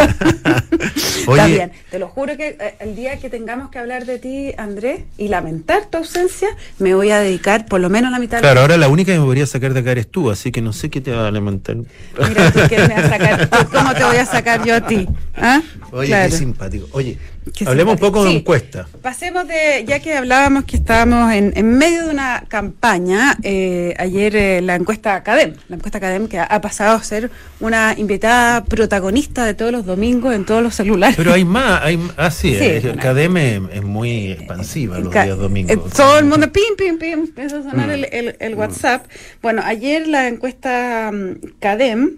Está 1.31 1.47
bien, 1.47 1.73
te 1.90 1.99
lo 1.99 2.09
juro 2.09 2.37
que 2.37 2.56
eh, 2.61 2.75
el 2.80 2.94
día 2.97 3.18
que 3.18 3.28
tengamos 3.30 3.70
que 3.70 3.78
hablar 3.78 4.06
de 4.06 4.18
ti, 4.18 4.52
Andrés, 4.56 5.02
y 5.18 5.28
lamentar 5.28 5.87
tu 5.87 5.99
ausencia, 5.99 6.49
me 6.78 6.94
voy 6.94 7.11
a 7.11 7.18
dedicar 7.20 7.66
por 7.66 7.80
lo 7.80 7.90
menos 7.90 8.11
la 8.12 8.18
mitad 8.18 8.40
Claro, 8.40 8.61
ahora 8.61 8.76
la 8.76 8.88
única 8.88 9.12
que 9.12 9.18
me 9.18 9.25
podría 9.25 9.47
sacar 9.47 9.75
de 9.75 9.80
acá 9.80 9.92
eres 9.92 10.09
tú, 10.11 10.30
así 10.30 10.52
que 10.52 10.61
no 10.62 10.73
sé 10.73 10.88
qué 10.90 11.00
te 11.00 11.11
va 11.12 11.28
a 11.28 11.30
lamentar. 11.30 11.76
Mira, 11.76 12.50
tú 12.52 12.61
quieres 12.68 12.88
me 12.88 12.94
vas 12.94 13.04
a 13.04 13.09
sacar, 13.09 13.49
¿tú 13.50 13.56
¿cómo 13.73 13.94
te 13.94 14.04
voy 14.04 14.16
a 14.16 14.26
sacar 14.26 14.64
yo 14.64 14.75
a 14.76 14.87
ti? 14.87 15.09
¿Ah? 15.37 15.61
Oye, 15.92 16.06
Claro. 16.09 16.30
qué 16.30 16.37
simpático. 16.37 16.87
Oye, 16.92 17.18
Qué 17.54 17.64
Hablemos 17.66 17.94
un 17.94 17.99
poco 18.00 18.23
de 18.23 18.30
Sí. 18.30 18.37
encuesta. 18.37 18.87
Pasemos 19.02 19.49
de, 19.49 19.85
ya 19.88 19.99
que 19.99 20.14
hablábamos 20.14 20.64
que 20.64 20.76
estábamos 20.76 21.32
en, 21.32 21.52
en 21.56 21.78
medio 21.78 22.04
de 22.04 22.11
una 22.11 22.44
campaña, 22.47 23.37
eh, 23.42 23.94
ayer 23.99 24.37
eh, 24.37 24.61
la 24.61 24.75
encuesta 24.76 25.14
Academ, 25.16 25.54
la 25.68 25.76
encuesta 25.76 25.99
Academ 25.99 26.28
que 26.28 26.38
ha, 26.38 26.44
ha 26.44 26.61
pasado 26.61 26.97
a 26.97 27.02
ser 27.02 27.30
una 27.59 27.94
invitada 27.97 28.62
protagonista 28.64 29.44
de 29.47 29.54
todos 29.54 29.73
los 29.73 29.87
domingos 29.87 30.35
en 30.35 30.44
todos 30.44 30.62
los 30.62 30.75
celulares. 30.75 31.16
Pero 31.16 31.32
hay 31.32 31.44
más, 31.44 31.80
hay 31.82 31.89
ah, 32.16 32.30
sí, 32.30 32.54
Sí, 32.56 32.64
el 32.64 32.80
bueno. 32.82 33.02
CADEM 33.02 33.37
es, 33.37 33.82
muy 33.82 34.32
expansiva 34.32 34.99
los 34.99 35.12
días 35.12 35.26
eh, 35.28 35.30
domingos. 35.30 35.92
todo 35.92 36.18
el 36.18 36.25
mundo, 36.26 36.50
pim, 36.52 36.76
pim, 36.76 36.99
pim, 36.99 37.12
empieza 37.20 37.56
a 37.56 37.61
Mm. 37.61 37.70
sonar 37.70 37.90
el, 37.90 38.04
el- 38.12 38.37
el 38.38 38.54
WhatsApp. 38.54 39.06
Bueno, 39.42 39.62
ayer 39.64 40.06
la 40.06 40.28
encuesta 40.28 41.11
mm, 41.12 41.59
CADEM 41.61 42.16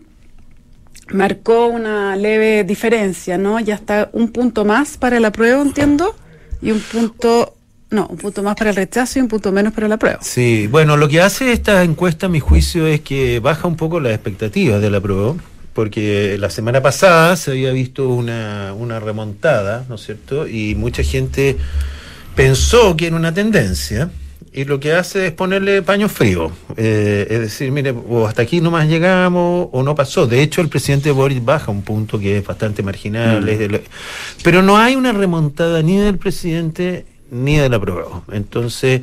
marcó 1.10 1.66
una 1.66 2.16
leve 2.16 2.64
diferencia, 2.64 3.36
¿no? 3.38 3.60
Ya 3.60 3.74
está 3.74 4.08
un 4.12 4.28
punto 4.28 4.64
más 4.64 4.96
para 4.96 5.16
el 5.16 5.24
apruebo, 5.24 5.62
entiendo, 5.62 6.14
y 6.62 6.70
un 6.70 6.80
punto, 6.80 7.54
no, 7.90 8.06
un 8.06 8.16
punto 8.16 8.42
más 8.42 8.54
para 8.56 8.70
el 8.70 8.76
rechazo 8.76 9.18
y 9.18 9.22
un 9.22 9.28
punto 9.28 9.52
menos 9.52 9.72
para 9.72 9.86
el 9.86 9.92
apruebo. 9.92 10.18
Sí, 10.22 10.66
bueno, 10.68 10.96
lo 10.96 11.08
que 11.08 11.20
hace 11.20 11.52
esta 11.52 11.82
encuesta, 11.82 12.26
a 12.26 12.28
mi 12.28 12.40
juicio, 12.40 12.86
es 12.86 13.00
que 13.00 13.40
baja 13.40 13.68
un 13.68 13.76
poco 13.76 14.00
las 14.00 14.12
expectativas 14.12 14.80
de 14.80 14.90
la 14.90 15.00
prueba, 15.00 15.34
porque 15.74 16.36
la 16.38 16.50
semana 16.50 16.82
pasada 16.82 17.36
se 17.36 17.52
había 17.52 17.72
visto 17.72 18.08
una, 18.08 18.74
una 18.76 19.00
remontada, 19.00 19.84
¿no 19.88 19.94
es 19.94 20.02
cierto? 20.04 20.46
Y 20.46 20.74
mucha 20.74 21.02
gente 21.02 21.56
pensó 22.34 22.96
que 22.96 23.06
era 23.08 23.16
una 23.16 23.32
tendencia, 23.34 24.10
y 24.54 24.64
lo 24.64 24.80
que 24.80 24.92
hace 24.92 25.28
es 25.28 25.32
ponerle 25.32 25.80
paño 25.80 26.10
frío. 26.10 26.52
Eh, 26.76 27.26
es 27.30 27.40
decir, 27.40 27.70
mire, 27.72 27.94
o 28.08 28.26
hasta 28.26 28.42
aquí 28.42 28.60
nomás 28.60 28.86
llegamos, 28.86 29.68
o 29.72 29.82
no 29.82 29.94
pasó. 29.94 30.26
De 30.26 30.42
hecho, 30.42 30.60
el 30.60 30.68
presidente 30.68 31.10
Boris 31.10 31.42
baja 31.42 31.70
un 31.70 31.80
punto 31.82 32.18
que 32.18 32.36
es 32.38 32.44
bastante 32.46 32.82
marginal, 32.82 33.48
es 33.48 33.58
de 33.58 33.68
lo- 33.68 33.80
pero 34.44 34.60
no 34.62 34.76
hay 34.76 34.94
una 34.94 35.12
remontada 35.12 35.80
ni 35.82 35.96
del 35.96 36.18
presidente 36.18 37.06
ni 37.30 37.56
de 37.56 37.70
la 37.70 37.80
prueba. 37.80 38.22
Entonces 38.30 39.00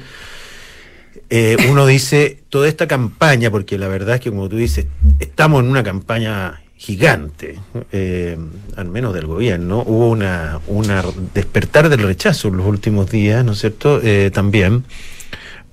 eh, 1.29 1.57
uno 1.69 1.85
dice, 1.85 2.39
toda 2.49 2.67
esta 2.67 2.87
campaña, 2.87 3.51
porque 3.51 3.77
la 3.77 3.87
verdad 3.87 4.15
es 4.15 4.21
que 4.21 4.29
como 4.29 4.49
tú 4.49 4.57
dices, 4.57 4.87
estamos 5.19 5.63
en 5.63 5.69
una 5.69 5.83
campaña 5.83 6.61
gigante, 6.79 7.59
eh, 7.91 8.37
al 8.77 8.87
menos 8.87 9.13
del 9.13 9.27
gobierno, 9.27 9.83
hubo 9.85 10.09
una, 10.09 10.61
una 10.67 11.03
despertar 11.33 11.89
del 11.89 12.03
rechazo 12.03 12.47
en 12.47 12.55
los 12.55 12.65
últimos 12.65 13.11
días, 13.11 13.43
¿no 13.43 13.51
es 13.51 13.59
cierto? 13.59 13.99
Eh, 14.01 14.31
también. 14.33 14.85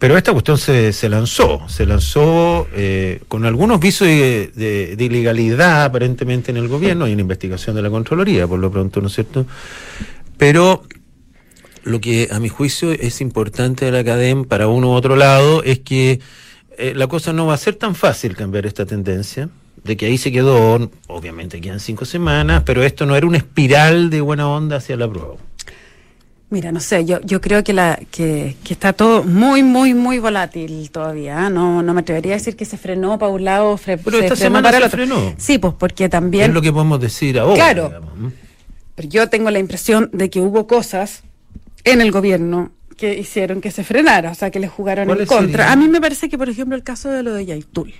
Pero 0.00 0.18
esta 0.18 0.32
cuestión 0.32 0.58
se, 0.58 0.92
se 0.92 1.08
lanzó, 1.08 1.62
se 1.68 1.86
lanzó 1.86 2.66
eh, 2.74 3.20
con 3.28 3.46
algunos 3.46 3.78
visos 3.78 4.08
de, 4.08 4.96
ilegalidad 4.98 5.84
aparentemente 5.84 6.50
en 6.50 6.56
el 6.56 6.66
gobierno, 6.66 7.04
hay 7.04 7.12
una 7.12 7.22
investigación 7.22 7.76
de 7.76 7.82
la 7.82 7.88
Contraloría, 7.88 8.48
por 8.48 8.58
lo 8.58 8.70
pronto, 8.70 9.00
¿no 9.00 9.06
es 9.06 9.14
cierto? 9.14 9.46
Pero 10.36 10.82
lo 11.86 12.00
que 12.00 12.28
a 12.30 12.38
mi 12.40 12.48
juicio 12.48 12.92
es 12.92 13.20
importante 13.20 13.84
de 13.86 13.92
la 13.92 14.00
academia 14.00 14.44
para 14.46 14.68
uno 14.68 14.88
u 14.88 14.92
otro 14.92 15.16
lado 15.16 15.62
es 15.62 15.78
que 15.80 16.20
eh, 16.78 16.92
la 16.94 17.06
cosa 17.06 17.32
no 17.32 17.46
va 17.46 17.54
a 17.54 17.58
ser 17.58 17.76
tan 17.76 17.94
fácil 17.94 18.36
cambiar 18.36 18.66
esta 18.66 18.84
tendencia, 18.84 19.48
de 19.84 19.96
que 19.96 20.06
ahí 20.06 20.18
se 20.18 20.32
quedó, 20.32 20.90
obviamente 21.06 21.60
quedan 21.60 21.78
cinco 21.80 22.04
semanas, 22.04 22.62
pero 22.66 22.82
esto 22.82 23.06
no 23.06 23.14
era 23.16 23.26
una 23.26 23.38
espiral 23.38 24.10
de 24.10 24.20
buena 24.20 24.48
onda 24.48 24.76
hacia 24.76 24.96
la 24.96 25.08
prueba. 25.08 25.34
Mira, 26.50 26.70
no 26.70 26.78
sé, 26.80 27.04
yo, 27.04 27.20
yo 27.22 27.40
creo 27.40 27.64
que, 27.64 27.72
la, 27.72 27.98
que, 28.10 28.56
que 28.62 28.72
está 28.72 28.92
todo 28.92 29.24
muy, 29.24 29.62
muy, 29.64 29.94
muy 29.94 30.18
volátil 30.20 30.90
todavía. 30.92 31.46
¿eh? 31.46 31.50
No, 31.50 31.82
no 31.82 31.92
me 31.94 32.00
atrevería 32.02 32.34
a 32.34 32.38
decir 32.38 32.54
que 32.56 32.64
se 32.64 32.76
frenó 32.78 33.18
para 33.18 33.32
un 33.32 33.44
lado, 33.44 33.76
fre- 33.76 34.00
Pero 34.04 34.18
se 34.18 34.24
esta 34.26 34.36
frenó 34.36 34.56
semana 34.58 34.62
para 34.68 34.76
el 34.78 34.82
se 34.84 34.86
otro. 34.88 34.96
frenó. 35.06 35.34
Sí, 35.38 35.58
pues 35.58 35.74
porque 35.76 36.08
también... 36.08 36.50
Es 36.50 36.54
lo 36.54 36.62
que 36.62 36.72
podemos 36.72 37.00
decir 37.00 37.38
ahora. 37.38 37.54
Claro. 37.56 37.92
Pero 38.94 39.08
yo 39.08 39.28
tengo 39.28 39.50
la 39.50 39.58
impresión 39.58 40.08
de 40.12 40.30
que 40.30 40.40
hubo 40.40 40.66
cosas 40.68 41.22
en 41.86 42.00
el 42.02 42.10
gobierno 42.10 42.72
que 42.98 43.14
hicieron 43.18 43.60
que 43.62 43.70
se 43.70 43.82
frenara, 43.84 44.30
o 44.30 44.34
sea, 44.34 44.50
que 44.50 44.58
le 44.60 44.68
jugaron 44.68 45.04
en 45.04 45.08
¿Cuáles 45.08 45.28
contra. 45.28 45.70
A 45.72 45.76
mí 45.76 45.88
me 45.88 46.00
parece 46.00 46.28
que, 46.28 46.36
por 46.38 46.48
ejemplo, 46.50 46.76
el 46.76 46.82
caso 46.82 47.10
de 47.10 47.22
lo 47.22 47.32
de 47.34 47.46
Yaitul. 47.46 47.92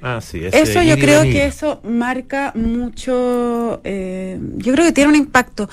Ah, 0.00 0.20
sí, 0.22 0.40
Eso 0.52 0.80
yo 0.82 0.96
creo 0.96 1.22
que 1.22 1.46
eso 1.46 1.80
marca 1.82 2.52
mucho, 2.54 3.80
eh, 3.84 4.38
yo 4.56 4.72
creo 4.72 4.84
que 4.86 4.92
tiene 4.92 5.10
un 5.10 5.16
impacto. 5.16 5.68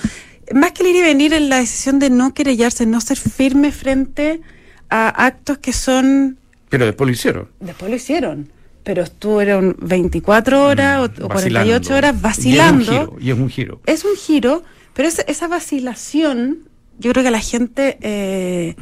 Más 0.52 0.72
que 0.72 0.82
el 0.82 0.90
ir 0.90 0.96
y 0.96 1.00
venir 1.02 1.32
en 1.32 1.48
la 1.48 1.58
decisión 1.58 1.98
de 1.98 2.10
no 2.10 2.34
querellarse, 2.34 2.86
no 2.86 3.00
ser 3.00 3.16
firme 3.18 3.72
frente 3.72 4.40
a 4.90 5.08
actos 5.26 5.58
que 5.58 5.72
son, 5.72 6.38
Pero 6.68 6.86
después 6.86 7.06
lo 7.06 7.12
hicieron. 7.12 7.48
después 7.60 7.88
lo 7.90 7.96
hicieron, 7.96 8.52
pero 8.84 9.02
estuvieron 9.02 9.76
24 9.80 10.62
horas 10.64 11.08
o, 11.20 11.24
o 11.24 11.28
48 11.28 11.94
horas 11.94 12.14
Mm, 12.14 12.16
Y 12.16 12.18
es 12.18 12.18
un 12.18 12.22
vacilando. 12.22 12.84
giro. 12.84 13.16
Y 13.20 13.30
es 13.30 13.38
un 13.38 13.48
giro. 13.48 13.80
Es 13.86 14.04
un 14.04 14.16
giro, 14.16 14.62
pero 14.92 15.08
esa, 15.08 15.22
esa 15.22 15.48
vacilación, 15.48 16.58
yo 16.98 17.12
creo 17.12 17.22
que 17.22 17.28
a 17.28 17.32
la 17.32 17.40
gente 17.40 17.98
eh, 18.00 18.74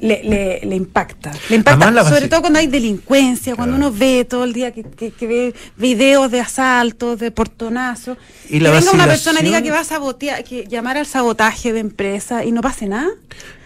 le, 0.00 0.22
le- 0.24 0.60
le 0.64 0.76
impacta. 0.76 1.32
Le 1.48 1.56
impacta, 1.56 1.86
Además, 1.86 2.08
sobre 2.08 2.28
todo 2.28 2.40
cuando 2.40 2.58
hay 2.58 2.66
delincuencia, 2.66 3.54
cuando 3.56 3.76
uno 3.76 3.90
ve 3.92 4.24
todo 4.28 4.44
el 4.44 4.52
día 4.52 4.72
que, 4.72 4.82
que- 4.82 5.12
que 5.12 5.26
ve 5.26 5.54
videos 5.76 6.30
de 6.30 6.40
asaltos, 6.40 7.18
de 7.20 7.30
portonazos. 7.30 8.18
Y 8.50 8.60
la 8.60 8.70
que 8.70 8.76
venga 8.78 8.92
una 8.92 9.06
persona 9.06 9.40
y 9.40 9.44
diga 9.44 9.62
que 9.62 9.70
va 9.70 9.80
a 9.80 9.84
sabotear, 9.84 10.44
que 10.44 10.66
llamar 10.68 10.96
al 10.98 11.06
sabotaje 11.06 11.72
de 11.72 11.80
empresa 11.80 12.44
y 12.44 12.52
no 12.52 12.60
pase 12.60 12.86
nada. 12.86 13.08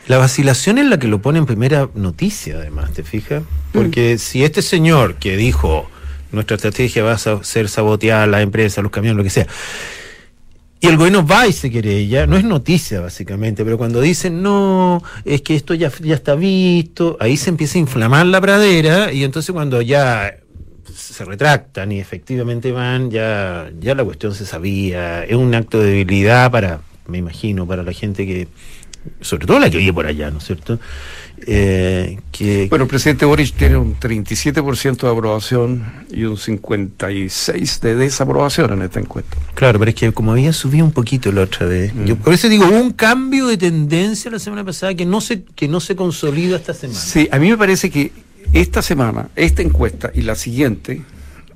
La 0.07 0.16
vacilación 0.18 0.78
es 0.78 0.87
la 0.87 0.99
que 0.99 1.07
lo 1.07 1.21
pone 1.21 1.38
en 1.38 1.45
primera 1.47 1.88
noticia, 1.95 2.57
además, 2.57 2.92
¿te 2.92 3.02
fijas? 3.02 3.42
Porque 3.73 4.14
Mm. 4.14 4.18
si 4.18 4.45
este 4.45 4.62
señor 4.62 5.16
que 5.16 5.37
dijo 5.37 5.90
nuestra 6.33 6.57
estrategia 6.57 7.02
va 7.02 7.12
a 7.12 7.45
ser 7.45 7.68
sabotear 7.68 8.28
la 8.28 8.40
empresa, 8.42 8.80
los 8.83 8.90
camiones, 8.92 9.16
lo 9.18 9.25
que 9.25 9.30
sea, 9.30 9.47
y 10.80 10.87
el 10.87 10.97
gobierno 10.97 11.26
va 11.26 11.47
y 11.47 11.52
se 11.52 11.70
querella, 11.70 12.26
no 12.26 12.37
es 12.37 12.44
noticia 12.44 13.00
básicamente, 13.00 13.64
pero 13.64 13.78
cuando 13.78 14.00
dicen 14.00 14.42
no, 14.42 15.02
es 15.25 15.42
que 15.42 15.56
esto 15.56 15.75
ya, 15.75 15.90
ya 16.00 16.14
está 16.14 16.35
visto, 16.35 17.16
ahí 17.20 17.37
se 17.37 17.50
empieza 17.50 17.78
a 17.78 17.80
inflamar 17.80 18.26
la 18.26 18.40
pradera 18.40 19.12
y 19.12 19.25
entonces 19.25 19.52
cuando 19.52 19.82
ya 19.82 20.37
se 20.94 21.25
retractan 21.25 21.90
y 21.90 22.00
efectivamente 22.00 22.70
van, 22.70 23.11
ya, 23.11 23.70
ya 23.80 23.94
la 23.94 24.04
cuestión 24.04 24.35
se 24.35 24.47
sabía, 24.47 25.25
es 25.25 25.35
un 25.35 25.54
acto 25.54 25.80
de 25.80 25.90
debilidad 25.90 26.50
para, 26.50 26.80
me 27.06 27.18
imagino, 27.18 27.66
para 27.66 27.82
la 27.82 27.92
gente 27.92 28.25
que, 28.25 28.47
sobre 29.20 29.46
todo 29.46 29.58
la 29.58 29.70
que 29.70 29.78
vive 29.78 29.92
por 29.92 30.06
allá, 30.06 30.30
¿no 30.30 30.38
es 30.38 30.44
cierto? 30.44 30.78
Eh, 31.46 32.18
que, 32.32 32.66
Bueno, 32.68 32.84
el 32.84 32.88
presidente 32.88 33.24
Boric 33.24 33.54
tiene 33.54 33.76
un 33.76 33.98
37% 33.98 35.00
de 35.00 35.08
aprobación 35.08 35.84
y 36.10 36.24
un 36.24 36.36
56% 36.36 37.80
de 37.80 37.94
desaprobación 37.94 38.72
en 38.72 38.82
esta 38.82 39.00
encuesta. 39.00 39.36
Claro, 39.54 39.78
pero 39.78 39.90
es 39.90 39.94
que 39.94 40.12
como 40.12 40.32
había 40.32 40.52
subido 40.52 40.84
un 40.84 40.92
poquito 40.92 41.30
la 41.32 41.42
otra 41.42 41.66
vez, 41.66 41.92
yo 42.04 42.16
por 42.16 42.32
eso 42.34 42.48
digo, 42.48 42.66
hubo 42.66 42.80
un 42.80 42.92
cambio 42.92 43.46
de 43.46 43.56
tendencia 43.56 44.30
la 44.30 44.38
semana 44.38 44.64
pasada 44.64 44.94
que 44.94 45.06
no 45.06 45.20
se, 45.20 45.42
que 45.42 45.68
no 45.68 45.80
se 45.80 45.94
consolida 45.96 46.56
esta 46.56 46.74
semana. 46.74 46.98
Sí, 46.98 47.28
a 47.30 47.38
mí 47.38 47.48
me 47.48 47.56
parece 47.56 47.90
que 47.90 48.12
esta 48.52 48.82
semana, 48.82 49.28
esta 49.36 49.62
encuesta 49.62 50.10
y 50.14 50.22
la 50.22 50.34
siguiente 50.34 51.02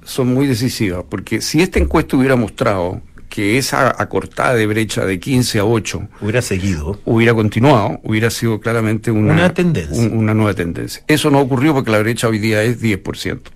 son 0.04 0.32
muy 0.32 0.46
decisivas, 0.46 1.04
porque 1.08 1.40
si 1.40 1.60
esta 1.62 1.78
encuesta 1.78 2.16
hubiera 2.16 2.36
mostrado 2.36 3.00
que 3.34 3.56
esa 3.56 3.88
acortada 3.98 4.54
de 4.54 4.66
brecha 4.66 5.06
de 5.06 5.18
15 5.18 5.58
a 5.60 5.64
8 5.64 6.06
Hubiera 6.20 6.42
seguido. 6.42 7.00
hubiera 7.06 7.32
continuado, 7.32 7.98
hubiera 8.02 8.28
sido 8.28 8.60
claramente 8.60 9.10
una, 9.10 9.32
Una 9.32 9.54
tendencia. 9.54 9.96
un- 10.02 10.18
una 10.18 10.34
nueva 10.34 10.52
tendencia. 10.52 11.02
Eso 11.06 11.30
no 11.30 11.40
ocurrió 11.40 11.72
porque 11.72 11.90
la 11.90 11.98
brecha 12.00 12.28
hoy 12.28 12.38
día 12.38 12.62
es 12.62 12.82
10%. 12.82 13.50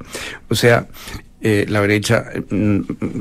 O 0.49 0.55
sea, 0.55 0.87
eh, 1.43 1.67
la 1.69 1.83
brecha 1.83 2.25
mm, 2.49 2.81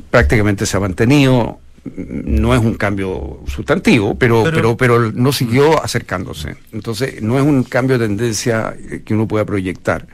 prácticamente 0.10 0.66
se 0.66 0.78
ha 0.78 0.80
mantenido, 0.80 1.60
mm, 1.84 1.92
no 2.40 2.56
es 2.56 2.62
un 2.62 2.76
cambio 2.76 3.42
sustantivo, 3.48 4.16
pero, 4.18 4.44
Pero- 4.46 4.56
pero, 4.56 4.78
pero, 4.78 5.12
no 5.12 5.34
siguió 5.34 5.84
acercándose. 5.84 6.56
Entonces, 6.72 7.22
no 7.22 7.38
es 7.38 7.44
un 7.44 7.64
cambio 7.66 7.98
de 7.98 8.08
tendencia 8.08 8.78
que 9.04 9.14
uno 9.14 9.28
pueda 9.28 9.44
proyectar. 9.44 10.08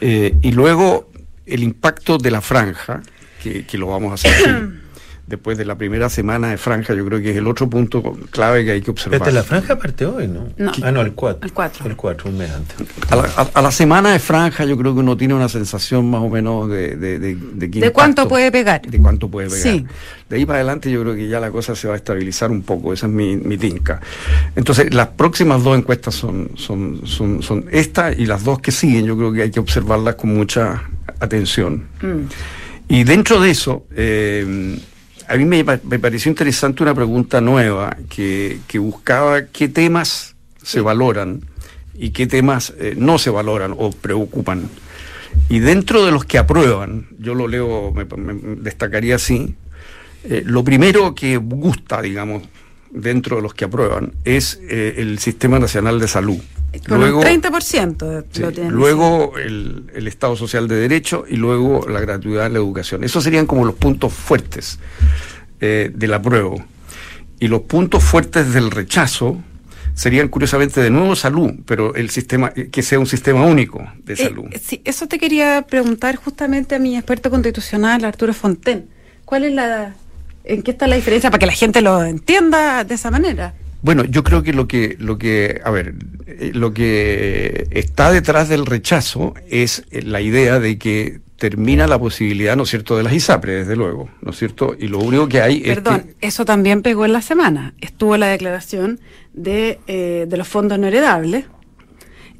Eh, 0.00 0.36
y 0.42 0.52
luego, 0.52 1.10
el 1.44 1.64
impacto 1.64 2.18
de 2.18 2.30
la 2.30 2.40
franja, 2.40 3.02
que, 3.42 3.66
que 3.66 3.76
lo 3.78 3.88
vamos 3.88 4.12
a 4.12 4.14
hacer. 4.14 4.68
Después 5.32 5.56
de 5.56 5.64
la 5.64 5.78
primera 5.78 6.10
semana 6.10 6.50
de 6.50 6.58
franja, 6.58 6.92
yo 6.92 7.06
creo 7.06 7.18
que 7.22 7.30
es 7.30 7.38
el 7.38 7.46
otro 7.46 7.66
punto 7.70 8.02
clave 8.30 8.66
que 8.66 8.72
hay 8.72 8.82
que 8.82 8.90
observar. 8.90 9.14
Espérate, 9.14 9.34
la 9.34 9.42
franja 9.42 9.78
parte 9.78 10.04
hoy, 10.04 10.28
¿no? 10.28 10.48
No. 10.58 10.72
Ah, 10.82 10.92
no, 10.92 11.00
el 11.00 11.14
4. 11.14 11.46
El 11.46 11.54
cuatro. 11.54 11.86
El 11.86 11.96
4, 11.96 12.28
un 12.28 12.36
mes 12.36 12.50
antes. 12.50 12.76
A 13.08 13.16
la, 13.16 13.22
a- 13.38 13.50
a 13.54 13.62
la 13.62 13.70
semana 13.70 14.12
de 14.12 14.18
franja 14.18 14.66
yo 14.66 14.76
creo 14.76 14.92
que 14.92 15.00
uno 15.00 15.16
tiene 15.16 15.32
una 15.32 15.48
sensación 15.48 16.10
más 16.10 16.20
o 16.20 16.28
menos 16.28 16.68
de... 16.68 16.96
¿De, 16.96 17.18
de, 17.18 17.34
de 17.54 17.70
qué 17.70 17.80
¿De 17.80 17.92
cuánto 17.92 18.28
puede 18.28 18.52
pegar? 18.52 18.82
De 18.82 18.98
cuánto 18.98 19.30
puede 19.30 19.48
pegar. 19.48 19.62
Sí. 19.62 19.86
De 20.28 20.36
ahí 20.36 20.44
para 20.44 20.58
adelante 20.58 20.90
yo 20.90 21.00
creo 21.00 21.14
que 21.14 21.26
ya 21.26 21.40
la 21.40 21.50
cosa 21.50 21.74
se 21.74 21.88
va 21.88 21.94
a 21.94 21.96
estabilizar 21.96 22.50
un 22.50 22.60
poco, 22.60 22.92
esa 22.92 23.06
es 23.06 23.12
mi, 23.14 23.34
mi 23.38 23.56
tinca. 23.56 24.00
Entonces, 24.54 24.92
las 24.92 25.08
próximas 25.08 25.64
dos 25.64 25.78
encuestas 25.78 26.14
son, 26.14 26.50
son, 26.56 27.00
son, 27.06 27.42
son 27.42 27.64
esta 27.70 28.12
y 28.12 28.26
las 28.26 28.44
dos 28.44 28.58
que 28.60 28.70
siguen, 28.70 29.06
yo 29.06 29.16
creo 29.16 29.32
que 29.32 29.40
hay 29.40 29.50
que 29.50 29.60
observarlas 29.60 30.16
con 30.16 30.34
mucha 30.34 30.82
atención. 31.20 31.84
Mm. 32.02 32.26
Y 32.88 33.04
dentro 33.04 33.40
de 33.40 33.50
eso, 33.50 33.86
eh, 33.96 34.78
a 35.28 35.36
mí 35.36 35.44
me, 35.44 35.64
me 35.64 35.98
pareció 35.98 36.30
interesante 36.30 36.82
una 36.82 36.94
pregunta 36.94 37.40
nueva 37.40 37.96
que, 38.08 38.60
que 38.68 38.78
buscaba 38.78 39.46
qué 39.46 39.68
temas 39.68 40.34
se 40.62 40.80
valoran 40.80 41.40
y 41.94 42.10
qué 42.10 42.26
temas 42.26 42.72
eh, 42.78 42.94
no 42.96 43.18
se 43.18 43.30
valoran 43.30 43.74
o 43.76 43.90
preocupan. 43.90 44.68
Y 45.48 45.60
dentro 45.60 46.04
de 46.04 46.12
los 46.12 46.24
que 46.24 46.38
aprueban, 46.38 47.06
yo 47.18 47.34
lo 47.34 47.48
leo, 47.48 47.92
me, 47.92 48.04
me 48.04 48.56
destacaría 48.56 49.16
así, 49.16 49.54
eh, 50.24 50.42
lo 50.44 50.62
primero 50.62 51.14
que 51.14 51.36
gusta, 51.36 52.00
digamos, 52.00 52.44
dentro 52.92 53.36
de 53.36 53.42
los 53.42 53.54
que 53.54 53.64
aprueban, 53.64 54.12
es 54.24 54.60
eh, 54.68 54.94
el 54.98 55.18
Sistema 55.18 55.58
Nacional 55.58 55.98
de 55.98 56.08
Salud. 56.08 56.38
Con 56.88 57.00
luego, 57.00 57.18
un 57.18 57.24
30% 57.24 58.24
sí, 58.30 58.42
Luego 58.70 59.34
el, 59.36 59.90
el, 59.94 60.08
Estado 60.08 60.36
Social 60.36 60.68
de 60.68 60.76
Derecho 60.76 61.24
y 61.28 61.36
luego 61.36 61.86
la 61.86 62.00
gratuidad 62.00 62.44
de 62.44 62.50
la 62.50 62.58
educación. 62.58 63.04
Esos 63.04 63.24
serían 63.24 63.46
como 63.46 63.66
los 63.66 63.74
puntos 63.74 64.12
fuertes 64.12 64.78
eh, 65.60 65.90
del 65.94 66.14
apruebo. 66.14 66.64
Y 67.38 67.48
los 67.48 67.62
puntos 67.62 68.02
fuertes 68.02 68.54
del 68.54 68.70
rechazo 68.70 69.42
serían 69.94 70.28
curiosamente 70.28 70.80
de 70.80 70.90
nuevo 70.90 71.14
salud, 71.14 71.52
pero 71.66 71.94
el 71.94 72.10
sistema 72.10 72.50
que 72.50 72.82
sea 72.82 72.98
un 72.98 73.06
sistema 73.06 73.44
único 73.44 73.86
de 74.04 74.14
eh, 74.14 74.16
salud. 74.16 74.44
sí, 74.60 74.80
eso 74.84 75.06
te 75.06 75.18
quería 75.18 75.62
preguntar 75.68 76.16
justamente 76.16 76.74
a 76.74 76.78
mi 76.78 76.96
experto 76.96 77.30
constitucional 77.30 78.04
Arturo 78.04 78.32
Fonten. 78.32 78.88
¿Cuál 79.24 79.44
es 79.44 79.52
la 79.52 79.94
en 80.44 80.62
qué 80.62 80.70
está 80.72 80.86
la 80.86 80.96
diferencia 80.96 81.30
para 81.30 81.38
que 81.38 81.46
la 81.46 81.52
gente 81.52 81.80
lo 81.80 82.02
entienda 82.04 82.84
de 82.84 82.94
esa 82.94 83.10
manera? 83.10 83.54
Bueno, 83.82 84.04
yo 84.04 84.22
creo 84.22 84.42
que 84.42 84.52
lo 84.52 84.68
que, 84.68 84.96
lo 84.98 85.18
que, 85.18 85.60
a 85.64 85.70
ver, 85.70 85.94
eh, 86.26 86.52
lo 86.54 86.72
que 86.72 87.66
está 87.72 88.12
detrás 88.12 88.48
del 88.48 88.64
rechazo 88.64 89.34
es 89.48 89.84
la 89.90 90.20
idea 90.20 90.60
de 90.60 90.78
que 90.78 91.20
termina 91.36 91.88
la 91.88 91.98
posibilidad, 91.98 92.56
¿no 92.56 92.62
es 92.62 92.68
cierto?, 92.68 92.96
de 92.96 93.02
las 93.02 93.12
ISAPRE, 93.12 93.52
desde 93.52 93.74
luego, 93.74 94.08
¿no 94.20 94.30
es 94.30 94.38
cierto? 94.38 94.76
Y 94.78 94.86
lo 94.86 95.00
único 95.00 95.28
que 95.28 95.42
hay 95.42 95.60
Perdón, 95.62 95.96
es 95.96 96.14
que... 96.14 96.26
eso 96.28 96.44
también 96.44 96.82
pegó 96.82 97.04
en 97.04 97.12
la 97.12 97.20
semana. 97.20 97.74
Estuvo 97.80 98.16
la 98.16 98.28
declaración 98.28 99.00
de, 99.32 99.80
eh, 99.88 100.26
de 100.28 100.36
los 100.36 100.46
fondos 100.46 100.78
no 100.78 100.86
heredables, 100.86 101.46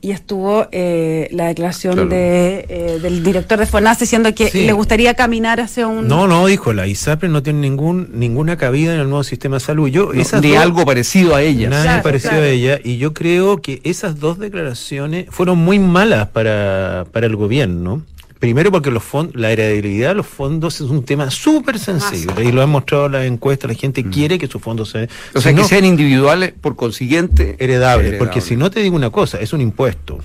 y 0.02 0.10
estuvo 0.10 0.66
eh, 0.72 1.28
la 1.30 1.46
declaración 1.46 2.08
de, 2.08 2.66
eh, 2.68 2.98
del 3.00 3.22
director 3.22 3.56
de 3.56 3.66
FONAS 3.66 4.00
diciendo 4.00 4.34
que 4.34 4.50
le 4.52 4.72
gustaría 4.72 5.14
caminar 5.14 5.60
hacia 5.60 5.86
un... 5.86 6.08
No, 6.08 6.26
no, 6.26 6.44
dijo, 6.46 6.72
la 6.72 6.88
ISAPRE 6.88 7.28
no 7.28 7.40
tiene 7.44 7.60
ningún 7.60 8.10
ninguna 8.12 8.56
cabida 8.56 8.94
en 8.94 9.00
el 9.00 9.08
nuevo 9.08 9.22
sistema 9.22 9.56
de 9.56 9.60
salud. 9.60 9.88
Yo, 9.88 10.10
ni 10.42 10.56
algo 10.56 10.84
parecido 10.84 11.36
a 11.36 11.42
ella. 11.42 11.70
Nada 11.70 12.02
parecido 12.02 12.34
a 12.34 12.48
ella. 12.48 12.80
Y 12.82 12.98
yo 12.98 13.14
creo 13.14 13.62
que 13.62 13.80
esas 13.84 14.18
dos 14.18 14.40
declaraciones 14.40 15.26
fueron 15.30 15.58
muy 15.58 15.78
malas 15.78 16.28
para, 16.28 17.06
para 17.12 17.26
el 17.26 17.36
gobierno. 17.36 18.02
Primero 18.42 18.72
porque 18.72 18.90
los 18.90 19.04
fondos, 19.04 19.40
la 19.40 19.52
heredabilidad 19.52 20.08
de 20.08 20.14
los 20.16 20.26
fondos 20.26 20.80
es 20.80 20.90
un 20.90 21.04
tema 21.04 21.30
súper 21.30 21.78
sensible 21.78 22.44
y 22.44 22.50
lo 22.50 22.60
han 22.60 22.70
mostrado 22.70 23.08
las 23.08 23.24
encuestas, 23.24 23.70
la 23.70 23.76
gente 23.76 24.02
mm. 24.02 24.10
quiere 24.10 24.36
que 24.36 24.48
sus 24.48 24.60
fondos 24.60 24.90
sean... 24.90 25.08
O 25.32 25.40
sea, 25.40 25.54
que 25.54 25.62
sean 25.62 25.84
individuales, 25.84 26.52
por 26.60 26.74
consiguiente... 26.74 27.54
Heredables, 27.60 28.14
porque 28.18 28.40
si 28.40 28.56
no 28.56 28.68
te 28.68 28.80
digo 28.80 28.96
una 28.96 29.10
cosa, 29.10 29.38
es 29.38 29.52
un 29.52 29.60
impuesto. 29.60 30.18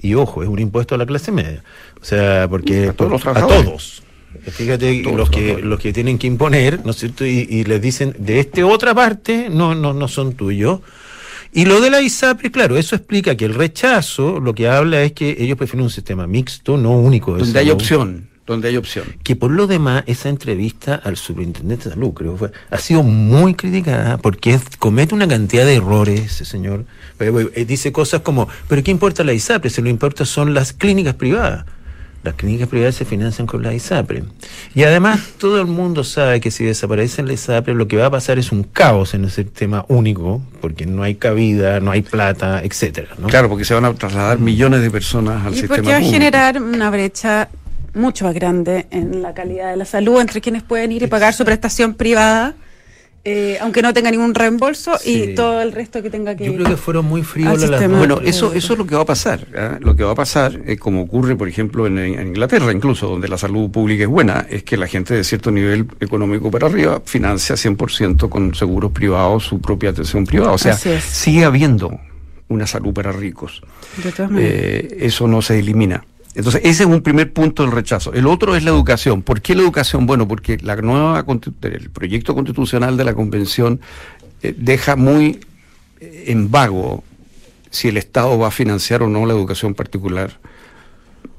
Y 0.00 0.14
ojo, 0.14 0.42
es 0.42 0.48
un 0.48 0.58
impuesto 0.58 0.96
a 0.96 0.98
la 0.98 1.06
clase 1.06 1.30
media. 1.30 1.62
O 2.02 2.04
sea, 2.04 2.48
porque... 2.50 2.88
A 2.88 2.92
todos. 2.92 3.24
a 3.24 3.34
todos. 3.46 4.02
Fíjate, 4.50 5.04
los 5.04 5.30
que, 5.30 5.58
los 5.58 5.78
que 5.78 5.92
tienen 5.92 6.18
que 6.18 6.26
imponer, 6.26 6.84
¿no 6.84 6.90
es 6.90 6.96
cierto? 6.96 7.24
Y, 7.24 7.46
y 7.48 7.62
les 7.62 7.80
dicen, 7.80 8.16
de 8.18 8.40
esta 8.40 8.66
otra 8.66 8.96
parte, 8.96 9.48
no, 9.48 9.76
no, 9.76 9.92
no 9.92 10.08
son 10.08 10.32
tuyos 10.32 10.80
y 11.52 11.64
lo 11.64 11.80
de 11.80 11.90
la 11.90 12.00
ISAPRE, 12.00 12.50
claro, 12.50 12.76
eso 12.76 12.94
explica 12.94 13.36
que 13.36 13.44
el 13.44 13.54
rechazo 13.54 14.40
lo 14.40 14.54
que 14.54 14.68
habla 14.68 15.02
es 15.02 15.12
que 15.12 15.36
ellos 15.38 15.58
prefieren 15.58 15.84
un 15.84 15.90
sistema 15.90 16.26
mixto, 16.26 16.76
no 16.76 16.92
único. 16.92 17.36
donde 17.36 17.58
hay 17.58 17.70
opción, 17.70 18.28
donde 18.46 18.68
hay 18.68 18.76
opción. 18.76 19.04
Que 19.24 19.34
por 19.34 19.50
lo 19.50 19.66
demás, 19.66 20.04
esa 20.06 20.28
entrevista 20.28 20.94
al 20.94 21.16
superintendente 21.16 21.84
de 21.84 21.94
salud, 21.94 22.12
creo, 22.12 22.36
fue, 22.36 22.52
ha 22.70 22.78
sido 22.78 23.02
muy 23.02 23.54
criticada 23.54 24.18
porque 24.18 24.60
comete 24.78 25.14
una 25.14 25.26
cantidad 25.26 25.64
de 25.64 25.76
errores 25.76 26.20
ese 26.26 26.44
señor. 26.44 26.84
Eh, 27.18 27.64
dice 27.64 27.90
cosas 27.90 28.20
como, 28.20 28.48
pero 28.68 28.82
¿qué 28.82 28.90
importa 28.90 29.24
la 29.24 29.32
ISAPRE? 29.32 29.70
Si 29.70 29.82
lo 29.82 29.88
importa 29.88 30.24
son 30.24 30.54
las 30.54 30.72
clínicas 30.72 31.14
privadas 31.14 31.64
las 32.22 32.34
clínicas 32.34 32.68
privadas 32.68 32.94
se 32.94 33.04
financian 33.04 33.46
con 33.46 33.62
la 33.62 33.72
ISAPRE. 33.72 34.24
Y 34.74 34.82
además 34.82 35.20
todo 35.38 35.60
el 35.60 35.66
mundo 35.66 36.04
sabe 36.04 36.40
que 36.40 36.50
si 36.50 36.64
desaparecen 36.64 37.26
la 37.26 37.32
ISAPRE 37.32 37.74
lo 37.74 37.88
que 37.88 37.96
va 37.96 38.06
a 38.06 38.10
pasar 38.10 38.38
es 38.38 38.52
un 38.52 38.62
caos 38.62 39.14
en 39.14 39.24
el 39.24 39.30
sistema 39.30 39.84
único, 39.88 40.42
porque 40.60 40.86
no 40.86 41.02
hay 41.02 41.14
cabida, 41.14 41.80
no 41.80 41.90
hay 41.90 42.02
plata, 42.02 42.62
etcétera. 42.62 43.08
Claro, 43.28 43.48
porque 43.48 43.64
se 43.64 43.74
van 43.74 43.84
a 43.84 43.94
trasladar 43.94 44.38
millones 44.38 44.82
de 44.82 44.90
personas 44.90 45.46
al 45.46 45.52
y 45.52 45.56
sistema 45.56 45.76
porque 45.76 45.90
va 45.92 45.96
a 45.96 46.02
generar 46.02 46.60
una 46.62 46.90
brecha 46.90 47.48
mucho 47.94 48.24
más 48.24 48.34
grande 48.34 48.86
en 48.90 49.22
la 49.22 49.34
calidad 49.34 49.70
de 49.70 49.76
la 49.76 49.84
salud 49.84 50.20
entre 50.20 50.40
quienes 50.40 50.62
pueden 50.62 50.92
ir 50.92 51.02
y 51.02 51.06
pagar 51.06 51.34
su 51.34 51.44
prestación 51.44 51.94
privada 51.94 52.54
eh, 53.22 53.58
aunque 53.60 53.82
no 53.82 53.92
tenga 53.92 54.10
ningún 54.10 54.34
reembolso 54.34 54.98
y 55.04 55.34
todo 55.34 55.60
el 55.60 55.72
resto 55.72 56.02
que 56.02 56.08
tenga 56.08 56.34
que 56.34 56.46
Yo 56.46 56.54
creo 56.54 56.66
que 56.66 56.76
fueron 56.78 57.04
muy 57.04 57.22
fríos 57.22 57.60
las 57.68 57.88
Bueno, 57.90 58.20
eso, 58.24 58.54
eso 58.54 58.72
es 58.72 58.78
lo 58.78 58.86
que 58.86 58.94
va 58.94 59.02
a 59.02 59.06
pasar. 59.06 59.46
¿eh? 59.52 59.76
Lo 59.80 59.94
que 59.94 60.04
va 60.04 60.12
a 60.12 60.14
pasar, 60.14 60.58
es 60.64 60.80
como 60.80 61.02
ocurre, 61.02 61.36
por 61.36 61.46
ejemplo, 61.46 61.86
en, 61.86 61.98
Inglaterra, 61.98 62.72
incluso, 62.72 63.08
donde 63.08 63.28
la 63.28 63.36
salud 63.36 63.70
pública 63.70 64.04
es 64.04 64.08
buena, 64.08 64.46
es 64.48 64.62
que 64.62 64.78
la 64.78 64.86
gente 64.86 65.12
de 65.12 65.24
cierto 65.24 65.50
nivel 65.50 65.86
económico 66.00 66.50
para 66.50 66.68
arriba 66.68 67.02
financia 67.04 67.56
100% 67.56 68.30
con 68.30 68.54
seguros 68.54 68.92
privados 68.92 69.44
su 69.44 69.60
propia 69.60 69.90
atención 69.90 70.24
privada. 70.24 70.52
O 70.52 70.58
sea, 70.58 70.74
sigue 70.74 71.44
habiendo 71.44 72.00
una 72.48 72.66
salud 72.66 72.94
para 72.94 73.12
ricos. 73.12 73.62
Eh, 74.38 74.96
eso 75.00 75.28
no 75.28 75.42
se 75.42 75.58
elimina. 75.58 76.04
Entonces, 76.34 76.60
ese 76.64 76.84
es 76.84 76.88
un 76.88 77.02
primer 77.02 77.32
punto 77.32 77.64
del 77.64 77.72
rechazo. 77.72 78.12
El 78.12 78.26
otro 78.26 78.54
es 78.54 78.62
la 78.62 78.70
educación. 78.70 79.22
¿Por 79.22 79.40
qué 79.40 79.54
la 79.54 79.62
educación? 79.62 80.06
Bueno, 80.06 80.28
porque 80.28 80.58
la 80.58 80.76
nueva 80.76 81.24
el 81.62 81.90
proyecto 81.90 82.34
constitucional 82.34 82.96
de 82.96 83.04
la 83.04 83.14
convención 83.14 83.80
eh, 84.42 84.54
deja 84.56 84.96
muy 84.96 85.40
eh, 86.00 86.24
en 86.28 86.50
vago 86.50 87.02
si 87.70 87.88
el 87.88 87.96
Estado 87.96 88.38
va 88.38 88.48
a 88.48 88.50
financiar 88.50 89.02
o 89.02 89.08
no 89.08 89.26
la 89.26 89.32
educación 89.32 89.74
particular 89.74 90.38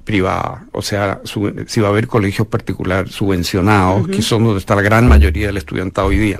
privada, 0.04 0.65
o 0.71 0.82
sea, 0.82 1.21
si 1.67 1.80
va 1.80 1.88
a 1.88 1.91
haber 1.91 2.08
colegios 2.08 2.47
particulares 2.47 3.12
subvencionados, 3.12 4.08
que 4.08 4.21
son 4.21 4.43
donde 4.43 4.60
está 4.60 4.75
la 4.75 4.82
gran 4.82 5.08
mayoría 5.08 5.47
del 5.47 5.58
estudiantado 5.58 6.08
hoy 6.08 6.17
día. 6.17 6.39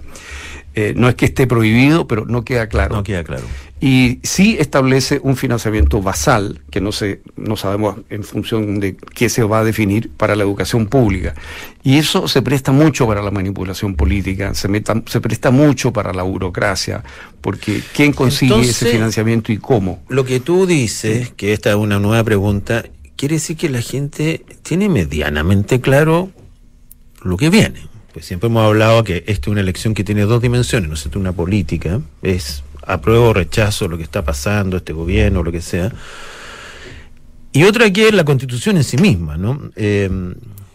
Eh, 0.74 0.94
no 0.96 1.10
es 1.10 1.16
que 1.16 1.26
esté 1.26 1.48
prohibido, 1.48 2.08
pero 2.08 2.26
no 2.26 2.44
queda 2.44 2.68
claro. 2.68 2.96
No 2.96 3.04
queda 3.04 3.24
claro. 3.24 3.44
Y 3.84 4.20
sí 4.22 4.58
establece 4.60 5.20
un 5.24 5.36
financiamiento 5.36 6.04
basal, 6.04 6.62
que 6.70 6.80
no, 6.80 6.91
se, 6.91 7.22
no 7.36 7.58
sabemos 7.58 7.98
en 8.12 8.24
función 8.24 8.80
de 8.80 8.96
qué 8.96 9.28
se 9.28 9.41
va 9.41 9.62
a 9.62 9.63
definir 9.63 10.12
para 10.12 10.36
la 10.36 10.44
educación 10.44 10.86
pública. 10.86 11.34
Y 11.82 11.98
eso 11.98 12.28
se 12.28 12.44
presta 12.44 12.72
mucho 12.72 13.08
para 13.08 13.24
la 13.24 13.32
manipulación 13.32 13.96
política, 13.96 14.54
se, 14.54 14.70
se 15.08 15.20
presta 15.22 15.50
mucho 15.50 15.91
para 15.91 16.13
la 16.13 16.22
burocracia, 16.22 17.04
porque 17.41 17.82
¿quién 17.96 18.13
consigue 18.13 18.62
ese 18.62 18.91
financiamiento 18.91 19.52
y 19.52 19.58
cómo? 19.58 20.04
Lo 20.10 20.26
que 20.26 20.39
tú 20.39 20.67
dices, 20.67 21.34
que 21.36 21.52
esta 21.52 21.72
es 21.72 21.76
una 21.76 22.00
nueva 22.00 22.24
pregunta, 22.24 22.86
quiere 23.15 23.36
decir 23.36 23.58
que 23.58 23.70
la 23.70 23.82
gente 23.82 24.46
tiene 24.62 24.89
medianamente 24.89 25.82
claro 25.82 26.30
lo 27.24 27.36
que 27.36 27.50
viene. 27.50 27.82
Pues 28.13 28.26
siempre 28.26 28.48
hemos 28.48 28.63
hablado 28.63 29.04
que 29.04 29.24
esta 29.26 29.46
es 29.46 29.48
una 29.48 29.62
elección 29.62 29.96
que 29.96 30.04
tiene 30.04 30.22
dos 30.24 30.41
dimensiones, 30.41 30.88
¿no 30.88 30.94
es 30.96 31.02
cierto? 31.02 31.17
Una 31.17 31.32
política, 31.32 32.02
es 32.22 32.63
apruebo 32.93 33.30
o 33.30 33.34
rechazo 33.34 33.88
lo 33.88 33.97
que 33.97 34.04
está 34.04 34.23
pasando, 34.23 34.77
este 34.77 34.93
gobierno, 34.93 35.41
o 35.41 35.43
lo 35.43 35.51
que 35.51 35.62
sea. 35.62 35.91
Y 37.54 37.63
otra 37.63 37.91
que 37.91 38.08
es 38.08 38.13
la 38.13 38.23
constitución 38.23 38.77
en 38.77 38.84
sí 38.84 38.97
misma, 38.97 39.38
¿no? 39.38 39.71
Eh, 39.75 40.10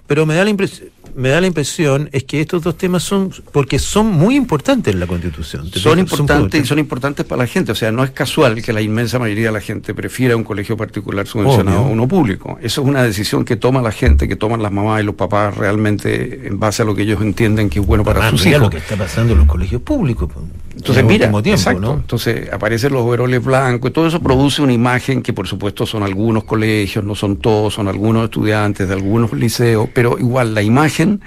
pero 0.07 0.27
me 0.27 0.35
da 0.35 0.45
la 0.45 0.51
impresión 0.51 0.91
me 1.17 1.31
da 1.31 1.41
la 1.41 1.47
impresión 1.47 2.11
es 2.13 2.25
que 2.25 2.41
estos 2.41 2.63
dos 2.63 2.77
temas 2.77 3.03
son, 3.03 3.33
porque 3.51 3.79
son 3.79 4.07
muy 4.07 4.37
importantes 4.37 4.93
en 4.93 5.01
la 5.01 5.07
Constitución. 5.07 5.71
Son 5.73 5.99
importantes 5.99 6.63
y 6.63 6.67
son 6.67 6.79
importantes 6.79 7.25
para 7.25 7.43
la 7.43 7.47
gente. 7.47 7.73
O 7.73 7.75
sea, 7.75 7.91
no 7.91 8.05
es 8.05 8.11
casual 8.11 8.61
que 8.63 8.73
la 8.73 8.83
inmensa 8.83 9.19
mayoría 9.19 9.47
de 9.47 9.53
la 9.53 9.61
gente 9.61 9.95
prefiera 9.95 10.37
un 10.37 10.45
colegio 10.45 10.77
particular 10.77 11.27
subvencionado 11.27 11.79
a 11.79 11.89
uno 11.89 12.07
público. 12.07 12.59
Eso 12.61 12.83
es 12.83 12.87
una 12.87 13.03
decisión 13.03 13.45
que 13.47 13.57
toma 13.57 13.81
la 13.81 13.93
gente, 13.93 14.29
que 14.29 14.37
toman 14.37 14.63
las 14.63 14.71
mamás 14.71 15.01
y 15.01 15.05
los 15.05 15.15
papás 15.15 15.57
realmente 15.57 16.47
en 16.47 16.61
base 16.61 16.83
a 16.83 16.85
lo 16.85 16.95
que 16.95 17.03
ellos 17.03 17.23
entienden 17.23 17.71
que 17.71 17.81
es 17.81 17.87
bueno 17.87 18.05
para 18.05 18.31
sus 18.31 18.45
hijos. 18.47 18.61
lo 18.61 18.71
que 18.71 18.79
está 18.79 18.97
pasando 18.97 19.33
en 19.33 19.39
los 19.39 19.49
colegios 19.49 19.81
públicos. 19.81 20.29
Entonces, 20.77 21.05
mira, 21.05 21.31
exacto. 21.45 21.95
Entonces 21.95 22.53
aparecen 22.53 22.93
los 22.93 23.03
overoles 23.03 23.43
blancos 23.43 23.91
y 23.91 23.93
todo 23.93 24.07
eso 24.07 24.21
produce 24.21 24.61
una 24.61 24.75
imagen 24.75 25.23
que 25.23 25.33
por 25.33 25.49
supuesto 25.49 25.87
son 25.87 26.03
algunos 26.03 26.45
colegios, 26.45 27.03
no 27.03 27.15
son 27.15 27.39
todos, 27.39 27.75
son 27.75 27.89
algunos 27.89 28.25
estudiantes 28.25 28.87
de 28.87 28.95
algunos 28.95 29.33
liceos, 29.33 29.89
pero 29.95 30.19
igual 30.19 30.55
la 30.55 30.63
imagen 30.63 31.23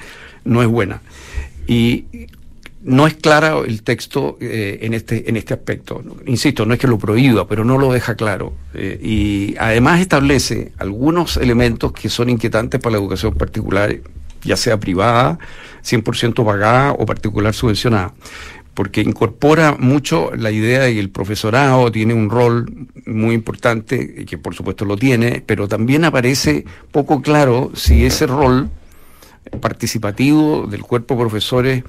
no 0.46 0.62
es 0.62 0.68
buena. 0.68 1.02
Y 1.68 2.06
no 2.82 3.08
es 3.08 3.16
claro 3.16 3.66
el 3.66 3.84
texto 3.84 4.38
eh, 4.40 4.80
en, 4.82 4.94
este, 4.94 5.30
en 5.30 5.36
este 5.36 5.54
aspecto. 5.54 6.04
Insisto, 6.28 6.66
no 6.66 6.74
es 6.74 6.80
que 6.80 6.88
lo 6.88 6.98
prohíba, 6.98 7.48
pero 7.48 7.66
no 7.66 7.78
lo 7.78 7.92
deja 7.92 8.16
claro. 8.16 8.54
Eh, 8.74 9.00
y 9.02 9.56
además 9.60 10.00
establece 10.00 10.74
algunos 10.78 11.38
elementos 11.38 11.92
que 11.92 12.10
son 12.10 12.30
inquietantes 12.30 12.80
para 12.80 12.94
la 12.94 13.00
educación 13.00 13.34
particular, 13.34 13.96
ya 14.44 14.56
sea 14.56 14.80
privada, 14.80 15.40
100% 15.84 16.46
pagada 16.46 16.94
o 16.94 17.06
particular 17.06 17.54
subvencionada. 17.54 18.14
Porque 18.80 19.02
incorpora 19.02 19.76
mucho 19.78 20.32
la 20.38 20.52
idea 20.52 20.80
de 20.80 20.94
que 20.94 21.02
el 21.02 21.10
profesorado 21.10 21.92
tiene 21.92 22.14
un 22.14 22.30
rol 22.30 22.88
muy 23.06 23.36
importante, 23.36 24.24
que 24.24 24.38
por 24.38 24.56
supuesto 24.56 24.86
lo 24.86 24.96
tiene, 24.96 25.44
pero 25.46 25.68
también 25.68 26.06
aparece 26.06 26.64
poco 26.90 27.22
claro 27.22 27.74
si 27.76 28.06
ese 28.06 28.26
rol 28.26 28.70
participativo 29.60 30.66
del 30.66 30.84
cuerpo 30.84 31.16
de 31.16 31.20
profesores 31.20 31.84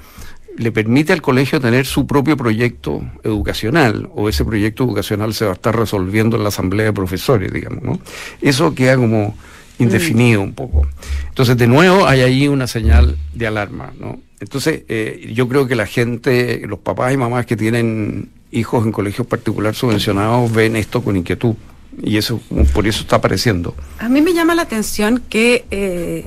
le 0.56 0.72
permite 0.72 1.12
al 1.12 1.22
colegio 1.22 1.60
tener 1.60 1.86
su 1.86 2.08
propio 2.08 2.36
proyecto 2.36 3.00
educacional, 3.22 4.10
o 4.16 4.28
ese 4.28 4.44
proyecto 4.44 4.82
educacional 4.82 5.32
se 5.32 5.44
va 5.44 5.52
a 5.52 5.54
estar 5.54 5.78
resolviendo 5.78 6.36
en 6.36 6.42
la 6.42 6.48
asamblea 6.48 6.86
de 6.86 6.92
profesores, 6.92 7.52
digamos, 7.52 7.84
¿no? 7.84 8.00
Eso 8.40 8.74
queda 8.74 8.96
como 8.96 9.36
indefinido 9.78 10.42
un 10.42 10.54
poco. 10.54 10.88
Entonces, 11.28 11.56
de 11.56 11.68
nuevo, 11.68 12.08
hay 12.08 12.22
ahí 12.22 12.48
una 12.48 12.66
señal 12.66 13.16
de 13.32 13.46
alarma, 13.46 13.92
¿no? 14.00 14.18
Entonces, 14.40 14.82
eh, 14.88 15.30
yo 15.34 15.48
creo 15.48 15.66
que 15.66 15.74
la 15.76 15.86
gente, 15.86 16.62
los 16.66 16.78
papás 16.78 17.12
y 17.12 17.16
mamás 17.16 17.46
que 17.46 17.56
tienen 17.56 18.30
hijos 18.50 18.84
en 18.84 18.92
colegios 18.92 19.26
particulares 19.26 19.78
subvencionados 19.78 20.50
ven 20.52 20.76
esto 20.76 21.02
con 21.02 21.16
inquietud 21.16 21.54
y 22.02 22.16
eso 22.16 22.40
por 22.72 22.86
eso 22.86 23.02
está 23.02 23.16
apareciendo. 23.16 23.74
A 23.98 24.08
mí 24.08 24.22
me 24.22 24.32
llama 24.32 24.54
la 24.54 24.62
atención 24.62 25.22
que 25.28 25.66
eh, 25.70 26.24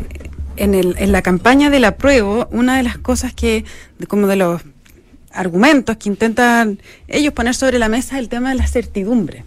en, 0.56 0.76
el, 0.76 0.96
en 1.00 1.12
la 1.12 1.22
campaña 1.22 1.70
del 1.70 1.86
apruebo, 1.86 2.48
una 2.52 2.78
de 2.78 2.84
las 2.84 2.98
cosas 2.98 3.34
que, 3.34 3.66
como 4.08 4.28
de 4.28 4.36
los 4.36 4.62
argumentos 5.32 5.98
que 5.98 6.10
intentan 6.10 6.80
ellos 7.08 7.34
poner 7.34 7.56
sobre 7.56 7.80
la 7.80 7.90
mesa 7.90 8.16
es 8.16 8.20
el 8.22 8.30
tema 8.30 8.50
de 8.50 8.56
la 8.56 8.68
certidumbre. 8.68 9.44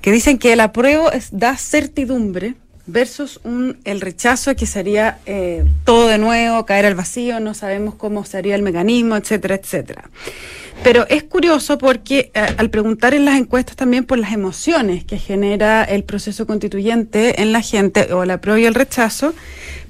Que 0.00 0.12
dicen 0.12 0.38
que 0.38 0.52
el 0.52 0.60
apruebo 0.60 1.10
es, 1.10 1.28
da 1.32 1.56
certidumbre 1.56 2.54
versus 2.86 3.40
un, 3.44 3.78
el 3.84 4.00
rechazo 4.00 4.54
que 4.56 4.66
sería 4.66 5.18
eh, 5.26 5.64
todo 5.84 6.08
de 6.08 6.18
nuevo, 6.18 6.66
caer 6.66 6.86
al 6.86 6.94
vacío, 6.94 7.40
no 7.40 7.54
sabemos 7.54 7.94
cómo 7.94 8.24
sería 8.24 8.54
el 8.54 8.62
mecanismo, 8.62 9.16
etcétera, 9.16 9.54
etcétera. 9.54 10.10
Pero 10.82 11.06
es 11.08 11.22
curioso 11.22 11.78
porque 11.78 12.32
eh, 12.34 12.54
al 12.56 12.68
preguntar 12.70 13.14
en 13.14 13.24
las 13.24 13.36
encuestas 13.36 13.76
también 13.76 14.04
por 14.04 14.18
las 14.18 14.32
emociones 14.32 15.04
que 15.04 15.16
genera 15.16 15.84
el 15.84 16.02
proceso 16.02 16.46
constituyente 16.46 17.40
en 17.40 17.52
la 17.52 17.60
gente, 17.60 18.12
o 18.12 18.24
la 18.24 18.34
apruebo 18.34 18.58
y 18.58 18.64
el 18.64 18.74
rechazo, 18.74 19.32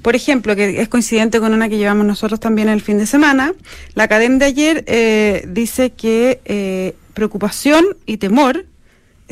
por 0.03 0.15
ejemplo, 0.15 0.55
que 0.55 0.81
es 0.81 0.89
coincidente 0.89 1.39
con 1.39 1.53
una 1.53 1.69
que 1.69 1.77
llevamos 1.77 2.05
nosotros 2.05 2.39
también 2.39 2.69
el 2.69 2.81
fin 2.81 2.99
de 2.99 3.07
semana, 3.07 3.53
la 3.95 4.07
cadena 4.07 4.37
de 4.37 4.45
ayer 4.45 4.83
eh, 4.85 5.45
dice 5.47 5.91
que 5.91 6.41
eh, 6.45 6.95
preocupación 7.13 7.85
y 8.05 8.17
temor 8.17 8.65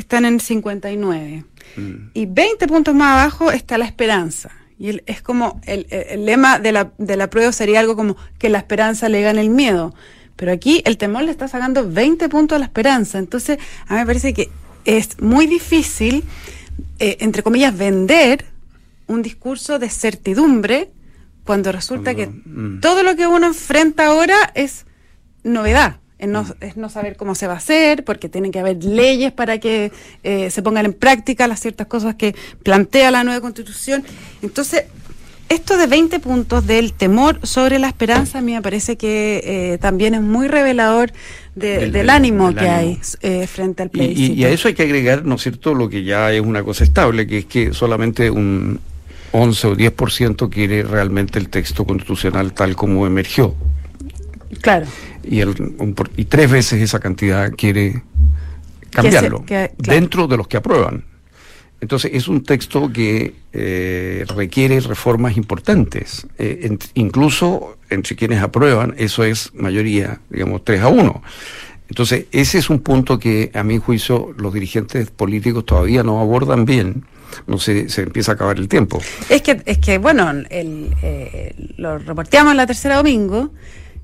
están 0.01 0.25
en 0.25 0.39
59. 0.39 1.45
Mm. 1.77 1.93
Y 2.13 2.25
20 2.25 2.67
puntos 2.67 2.93
más 2.93 3.19
abajo 3.19 3.51
está 3.51 3.77
la 3.77 3.85
esperanza. 3.85 4.51
Y 4.77 4.99
es 5.05 5.21
como 5.21 5.61
el, 5.65 5.85
lema 6.25 6.59
de 6.59 6.71
la, 6.71 6.91
de 6.97 7.15
la 7.15 7.29
prueba 7.29 7.51
sería 7.51 7.79
algo 7.79 7.95
como 7.95 8.17
que 8.39 8.49
la 8.49 8.57
esperanza 8.57 9.09
le 9.09 9.21
gane 9.21 9.41
el 9.41 9.49
miedo. 9.49 9.93
Pero 10.35 10.51
aquí 10.51 10.81
el 10.85 10.97
temor 10.97 11.23
le 11.23 11.31
está 11.31 11.47
sacando 11.47 11.87
20 11.87 12.27
puntos 12.29 12.55
a 12.55 12.59
la 12.59 12.65
esperanza. 12.65 13.19
Entonces, 13.19 13.59
a 13.87 13.93
mí 13.93 13.99
me 13.99 14.05
parece 14.07 14.33
que 14.33 14.49
es 14.85 15.21
muy 15.21 15.45
difícil, 15.45 16.23
eh, 16.99 17.17
entre 17.19 17.43
comillas, 17.43 17.77
vender 17.77 18.45
un 19.05 19.21
discurso 19.21 19.77
de 19.77 19.89
certidumbre 19.89 20.89
cuando 21.43 21.71
resulta 21.71 22.15
que 22.15 22.27
mm. 22.27 22.79
todo 22.81 23.03
lo 23.03 23.15
que 23.15 23.27
uno 23.27 23.47
enfrenta 23.47 24.07
ahora 24.07 24.51
es 24.55 24.85
novedad. 25.43 26.00
Es 26.21 26.29
no, 26.29 26.43
mm. 26.43 26.53
es 26.61 26.77
no, 26.77 26.87
saber 26.87 27.17
cómo 27.17 27.35
se 27.35 27.47
va 27.47 27.53
a 27.53 27.57
hacer, 27.57 28.05
porque 28.05 28.29
tienen 28.29 28.51
que 28.51 28.59
haber 28.59 28.81
leyes 28.83 29.33
para 29.33 29.57
que 29.59 29.91
eh, 30.23 30.49
se 30.49 30.61
pongan 30.61 30.85
en 30.85 30.93
práctica 30.93 31.47
las 31.47 31.59
ciertas 31.59 31.87
cosas 31.87 32.15
que 32.15 32.35
plantea 32.63 33.11
la 33.11 33.25
nueva 33.25 33.41
constitución. 33.41 34.03
Entonces, 34.41 34.85
esto 35.49 35.75
de 35.75 35.87
20 35.87 36.19
puntos 36.19 36.65
del 36.65 36.93
temor 36.93 37.39
sobre 37.43 37.77
la 37.77 37.87
esperanza 37.89 38.37
a 38.37 38.41
mí 38.41 38.53
me 38.53 38.61
parece 38.61 38.95
que 38.95 39.41
eh, 39.43 39.77
también 39.79 40.13
es 40.13 40.21
muy 40.21 40.47
revelador 40.47 41.11
del, 41.55 42.09
ánimo 42.09 42.55
que 42.55 42.69
hay 42.69 42.99
eh, 43.21 43.47
frente 43.47 43.83
al 43.83 43.89
plebiscito. 43.89 44.33
Y, 44.33 44.45
a 44.45 44.49
eso 44.49 44.69
hay 44.69 44.75
que 44.75 44.83
agregar, 44.83 45.25
¿no 45.25 45.35
es 45.35 45.41
cierto?, 45.41 45.73
lo 45.73 45.89
que 45.89 46.05
ya 46.05 46.31
es 46.31 46.39
una 46.39 46.63
cosa 46.63 46.85
estable, 46.85 47.27
que 47.27 47.39
es 47.39 47.45
que 47.45 47.73
solamente 47.73 48.29
un 48.29 48.79
11 49.33 49.67
o 49.67 49.75
10% 49.75 50.49
quiere 50.49 50.83
realmente 50.83 51.37
el 51.39 51.49
texto 51.49 51.83
constitucional 51.83 52.53
tal 52.53 52.77
como 52.77 53.05
emergió. 53.05 53.53
Claro. 54.59 54.85
Y, 55.23 55.39
el, 55.39 55.55
y 56.17 56.25
tres 56.25 56.51
veces 56.51 56.81
esa 56.81 56.99
cantidad 56.99 57.51
quiere 57.51 58.03
cambiarlo, 58.89 59.43
dentro 59.77 60.27
de 60.27 60.37
los 60.37 60.47
que 60.47 60.57
aprueban. 60.57 61.05
Entonces 61.81 62.11
es 62.13 62.27
un 62.27 62.43
texto 62.43 62.93
que 62.93 63.33
eh, 63.53 64.23
requiere 64.35 64.79
reformas 64.81 65.35
importantes. 65.35 66.27
Eh, 66.37 66.77
incluso 66.93 67.77
entre 67.89 68.15
quienes 68.15 68.41
aprueban, 68.41 68.93
eso 68.97 69.23
es 69.23 69.51
mayoría, 69.55 70.21
digamos, 70.29 70.63
3 70.63 70.81
a 70.81 70.87
1. 70.89 71.23
Entonces 71.89 72.25
ese 72.31 72.59
es 72.59 72.69
un 72.69 72.79
punto 72.79 73.17
que 73.17 73.51
a 73.55 73.63
mi 73.63 73.79
juicio 73.79 74.33
los 74.37 74.53
dirigentes 74.53 75.09
políticos 75.09 75.65
todavía 75.65 76.03
no 76.03 76.21
abordan 76.21 76.65
bien. 76.65 77.03
No 77.47 77.57
sé, 77.57 77.89
se 77.89 78.03
empieza 78.03 78.33
a 78.33 78.35
acabar 78.35 78.57
el 78.57 78.67
tiempo. 78.67 79.01
Es 79.29 79.41
que, 79.41 79.61
es 79.65 79.79
que 79.79 79.97
bueno, 79.97 80.29
el, 80.49 80.95
eh, 81.01 81.55
lo 81.77 81.97
reporteamos 81.97 82.55
la 82.55 82.67
tercera 82.67 82.97
domingo 82.97 83.51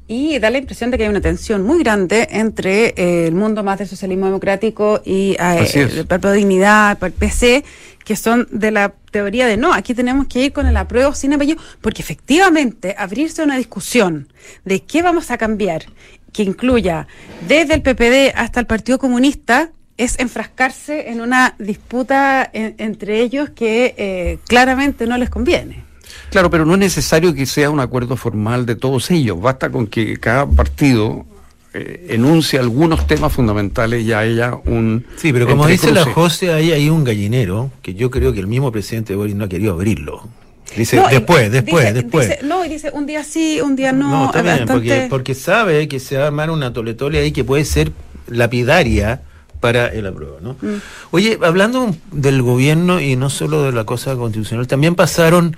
y 0.07 0.39
da 0.39 0.49
la 0.49 0.57
impresión 0.57 0.89
de 0.89 0.97
que 0.97 1.03
hay 1.03 1.09
una 1.09 1.21
tensión 1.21 1.63
muy 1.63 1.79
grande 1.79 2.27
entre 2.31 2.93
eh, 2.95 3.27
el 3.27 3.35
mundo 3.35 3.63
más 3.63 3.77
del 3.79 3.87
socialismo 3.87 4.25
democrático 4.25 5.01
y 5.03 5.35
eh, 5.39 5.69
el 5.73 6.07
Partido 6.07 6.31
de 6.31 6.37
Dignidad, 6.37 6.97
el 7.03 7.11
PC, 7.11 7.65
que 8.05 8.15
son 8.15 8.47
de 8.51 8.71
la 8.71 8.93
teoría 9.11 9.47
de 9.47 9.57
no, 9.57 9.73
aquí 9.73 9.93
tenemos 9.93 10.27
que 10.27 10.45
ir 10.45 10.53
con 10.53 10.65
el 10.65 10.77
apruebo 10.77 11.13
sin 11.13 11.33
apellido, 11.33 11.61
porque 11.81 12.01
efectivamente 12.01 12.95
abrirse 12.97 13.43
una 13.43 13.57
discusión 13.57 14.31
de 14.63 14.81
qué 14.81 15.01
vamos 15.01 15.29
a 15.29 15.37
cambiar, 15.37 15.83
que 16.31 16.43
incluya 16.43 17.07
desde 17.47 17.73
el 17.73 17.81
PPD 17.81 18.33
hasta 18.35 18.61
el 18.61 18.65
Partido 18.65 18.99
Comunista, 18.99 19.71
es 19.97 20.19
enfrascarse 20.19 21.09
en 21.09 21.21
una 21.21 21.55
disputa 21.57 22.47
entre 22.53 23.21
ellos 23.21 23.49
que 23.49 23.95
eh, 23.97 24.37
claramente 24.47 25.07
no 25.07 25.17
les 25.17 25.29
conviene. 25.31 25.86
Claro, 26.29 26.49
pero 26.49 26.65
no 26.65 26.73
es 26.73 26.79
necesario 26.79 27.33
que 27.33 27.45
sea 27.45 27.69
un 27.69 27.79
acuerdo 27.79 28.17
formal 28.17 28.65
de 28.65 28.75
todos 28.75 29.09
ellos. 29.11 29.39
Basta 29.39 29.69
con 29.69 29.87
que 29.87 30.17
cada 30.17 30.45
partido 30.45 31.25
eh, 31.73 32.07
enuncie 32.09 32.59
algunos 32.59 33.05
temas 33.07 33.31
fundamentales 33.33 34.03
y 34.03 34.13
haya 34.13 34.55
un. 34.65 35.05
Sí, 35.17 35.31
pero 35.31 35.47
como 35.47 35.67
dice 35.67 35.91
la 35.91 36.05
José, 36.05 36.51
ahí 36.51 36.71
hay 36.71 36.89
un 36.89 37.03
gallinero 37.03 37.71
que 37.81 37.93
yo 37.93 38.09
creo 38.09 38.33
que 38.33 38.39
el 38.39 38.47
mismo 38.47 38.71
presidente 38.71 39.15
Boris 39.15 39.35
no 39.35 39.45
ha 39.45 39.49
querido 39.49 39.73
abrirlo. 39.73 40.27
Dice 40.75 41.01
después, 41.09 41.51
después, 41.51 41.93
después. 41.93 42.43
no, 42.43 42.65
y 42.65 42.69
dice 42.69 42.91
un 42.93 43.05
día 43.05 43.23
sí, 43.23 43.61
un 43.61 43.75
día 43.75 43.91
no. 43.93 44.09
No, 44.09 44.25
está 44.25 44.41
bien, 44.41 44.65
porque, 44.67 45.07
porque 45.09 45.33
sabe 45.33 45.87
que 45.87 45.99
se 45.99 46.17
va 46.17 46.25
a 46.25 46.27
armar 46.27 46.51
una 46.51 46.73
toletolia 46.73 47.21
ahí 47.21 47.31
que 47.31 47.43
puede 47.43 47.63
ser 47.63 47.91
lapidaria 48.27 49.21
para 49.59 49.87
el 49.87 50.05
apruebo, 50.05 50.39
¿no? 50.41 50.55
Mm. 50.61 50.81
Oye, 51.11 51.39
hablando 51.41 51.95
del 52.11 52.41
gobierno 52.41 52.99
y 52.99 53.15
no 53.15 53.29
solo 53.29 53.63
de 53.63 53.71
la 53.71 53.85
cosa 53.85 54.15
constitucional, 54.15 54.67
también 54.67 54.95
pasaron 54.95 55.55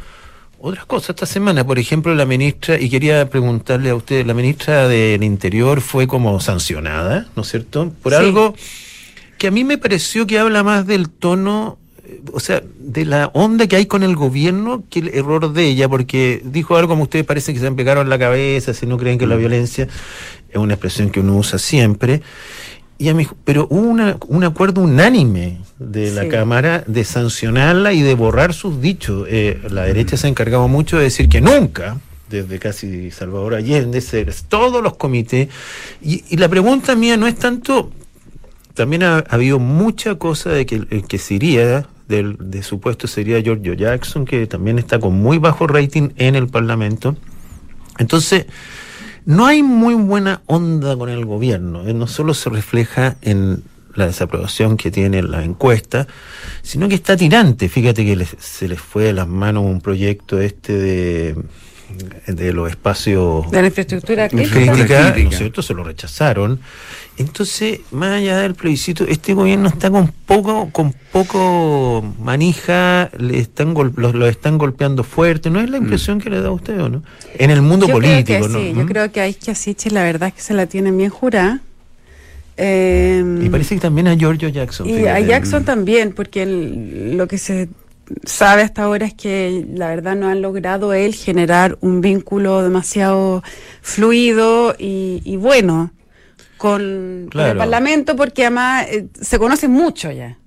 otras 0.61 0.85
cosas 0.85 1.11
esta 1.11 1.25
semana. 1.25 1.65
Por 1.65 1.79
ejemplo, 1.79 2.13
la 2.15 2.25
ministra, 2.25 2.79
y 2.79 2.89
quería 2.89 3.29
preguntarle 3.29 3.89
a 3.89 3.95
usted, 3.95 4.25
la 4.25 4.33
ministra 4.33 4.87
del 4.87 5.23
Interior 5.23 5.81
fue 5.81 6.07
como 6.07 6.39
sancionada, 6.39 7.27
¿no 7.35 7.43
es 7.43 7.49
cierto? 7.49 7.91
Por 8.01 8.13
algo 8.13 8.55
que 9.37 9.47
a 9.47 9.51
mí 9.51 9.63
me 9.63 9.77
pareció 9.77 10.27
que 10.27 10.37
habla 10.37 10.63
más 10.63 10.85
del 10.85 11.09
tono, 11.09 11.77
eh, 12.05 12.21
o 12.33 12.39
sea, 12.39 12.61
de 12.77 13.05
la 13.05 13.27
onda 13.33 13.67
que 13.67 13.77
hay 13.77 13.85
con 13.85 14.03
el 14.03 14.15
gobierno 14.15 14.83
que 14.89 14.99
el 14.99 15.07
error 15.09 15.53
de 15.53 15.65
ella, 15.65 15.87
porque 15.87 16.41
dijo 16.43 16.75
algo 16.75 16.89
como 16.89 17.03
ustedes 17.03 17.25
parece 17.25 17.53
que 17.53 17.59
se 17.59 17.67
han 17.67 17.75
pegado 17.75 18.01
en 18.01 18.09
la 18.09 18.19
cabeza, 18.19 18.73
si 18.73 18.85
no 18.85 18.97
creen 18.97 19.17
que 19.17 19.27
la 19.27 19.35
mm. 19.35 19.39
violencia 19.39 19.87
es 20.49 20.57
una 20.57 20.73
expresión 20.73 21.09
que 21.09 21.21
uno 21.21 21.37
usa 21.37 21.57
siempre. 21.57 22.21
Y 22.99 23.07
a 23.07 23.15
pero 23.45 23.65
hubo 23.69 23.87
un 24.27 24.43
acuerdo 24.43 24.81
unánime 24.81 25.59
de 25.79 26.11
la 26.11 26.27
Cámara 26.27 26.83
de 26.85 27.05
sancionarla 27.05 27.93
y 27.93 28.01
de 28.01 28.13
borrar 28.13 28.53
sus 28.53 28.81
dichos. 28.81 29.25
Eh, 29.29 29.57
la 29.69 29.83
derecha 29.83 30.17
se 30.17 30.27
ha 30.27 30.29
encargado 30.29 30.67
mucho 30.67 30.97
de 30.97 31.03
decir 31.03 31.29
que 31.29 31.39
nunca, 31.39 31.97
desde 32.29 32.59
casi 32.59 33.09
Salvador 33.11 33.55
Allende, 33.55 34.03
todos 34.49 34.83
los 34.83 34.97
comités. 34.97 35.47
Y, 36.01 36.35
la 36.35 36.49
pregunta 36.49 36.93
mía 36.95 37.15
no 37.15 37.25
es 37.25 37.37
tanto. 37.37 37.89
También 38.73 39.03
ha, 39.03 39.19
habido 39.29 39.59
mucha 39.59 40.15
cosa 40.15 40.49
de 40.49 40.65
que 40.65 40.75
el 40.75 41.07
que 41.07 41.19
se 41.19 41.35
iría 41.35 41.87
del, 42.09 42.35
de 42.37 42.63
su 42.63 42.81
puesto 42.81 43.07
sería 43.07 43.39
Giorgio 43.39 43.75
Jackson, 43.75 44.25
que 44.25 44.45
también 44.45 44.77
está 44.77 44.99
con 44.99 45.13
muy 45.13 45.37
bajo 45.37 45.67
rating 45.67 46.09
en 46.17 46.35
el 46.35 46.49
Parlamento. 46.49 47.15
Entonces 47.97 48.45
no 49.25 49.45
hay 49.45 49.63
muy 49.63 49.93
buena 49.93 50.41
onda 50.45 50.95
con 50.97 51.09
el 51.09 51.25
gobierno, 51.25 51.87
eh, 51.87 51.93
no 51.93 52.07
solo 52.07 52.33
se 52.33 52.49
refleja 52.49 53.17
en 53.21 53.63
la 53.95 54.07
desaprobación 54.07 54.77
que 54.77 54.91
tiene 54.91 55.21
la 55.21 55.43
encuesta, 55.43 56.07
sino 56.61 56.87
que 56.87 56.95
está 56.95 57.17
tirante. 57.17 57.69
Fíjate 57.69 58.05
que 58.05 58.25
se 58.25 58.67
les 58.67 58.79
fue 58.79 59.05
de 59.05 59.13
las 59.13 59.27
manos 59.27 59.65
un 59.65 59.81
proyecto 59.81 60.39
este 60.39 60.73
de, 60.73 61.35
de 62.27 62.53
los 62.53 62.69
espacios 62.69 63.49
de 63.51 63.61
la 63.61 63.67
infraestructura 63.67 64.29
crítica, 64.29 65.15
¿no 65.17 65.29
es 65.29 65.37
cierto? 65.37 65.61
Se 65.61 65.73
lo 65.73 65.83
rechazaron 65.83 66.59
entonces, 67.19 67.81
más 67.91 68.11
allá 68.13 68.39
del 68.39 68.55
plebiscito, 68.55 69.03
este 69.05 69.33
gobierno 69.33 69.67
está 69.67 69.91
con 69.91 70.07
poco, 70.25 70.69
con 70.71 70.93
poco 71.11 72.15
manija, 72.17 73.11
le 73.17 73.39
están 73.39 73.73
lo, 73.73 74.27
están 74.27 74.57
golpeando 74.57 75.03
fuerte. 75.03 75.49
¿No 75.49 75.59
es 75.59 75.69
la 75.69 75.81
mm. 75.81 75.83
impresión 75.83 76.21
que 76.21 76.29
le 76.29 76.39
da 76.39 76.47
a 76.47 76.51
usted 76.51 76.79
o 76.79 76.87
no? 76.87 77.03
En 77.37 77.51
el 77.51 77.61
mundo 77.61 77.89
político, 77.89 78.47
¿no? 78.47 78.59
Sí, 78.59 78.73
yo 78.73 78.85
¿Mm? 78.85 78.87
creo 78.87 79.11
que 79.11 79.19
a 79.19 79.27
Isquia 79.27 79.53
la 79.91 80.03
verdad 80.03 80.29
es 80.29 80.35
que 80.35 80.41
se 80.41 80.53
la 80.53 80.67
tienen 80.67 80.97
bien 80.97 81.09
jurada. 81.09 81.59
Eh, 82.55 83.41
y 83.43 83.49
parece 83.49 83.75
que 83.75 83.81
también 83.81 84.07
a 84.07 84.15
Giorgio 84.15 84.47
Jackson. 84.47 84.87
Y 84.87 85.05
a 85.05 85.19
Jackson 85.19 85.65
también, 85.65 86.13
porque 86.13 86.45
lo 86.45 87.27
que 87.27 87.37
se 87.37 87.67
sabe 88.25 88.63
hasta 88.63 88.83
ahora 88.83 89.05
es 89.05 89.13
que 89.13 89.65
la 89.73 89.89
verdad 89.89 90.15
no 90.15 90.27
han 90.27 90.41
logrado 90.41 90.93
él 90.93 91.13
generar 91.15 91.77
un 91.81 92.01
vínculo 92.01 92.61
demasiado 92.63 93.43
fluido 93.81 94.75
y, 94.77 95.21
y 95.23 95.37
bueno 95.37 95.91
con, 96.59 97.29
el 97.33 97.57
Parlamento 97.57 98.15
porque 98.15 98.43
además 98.43 98.85
eh, 98.89 99.07
se 99.19 99.39
conocen 99.39 99.71
mucho 99.71 100.11
ya. 100.11 100.37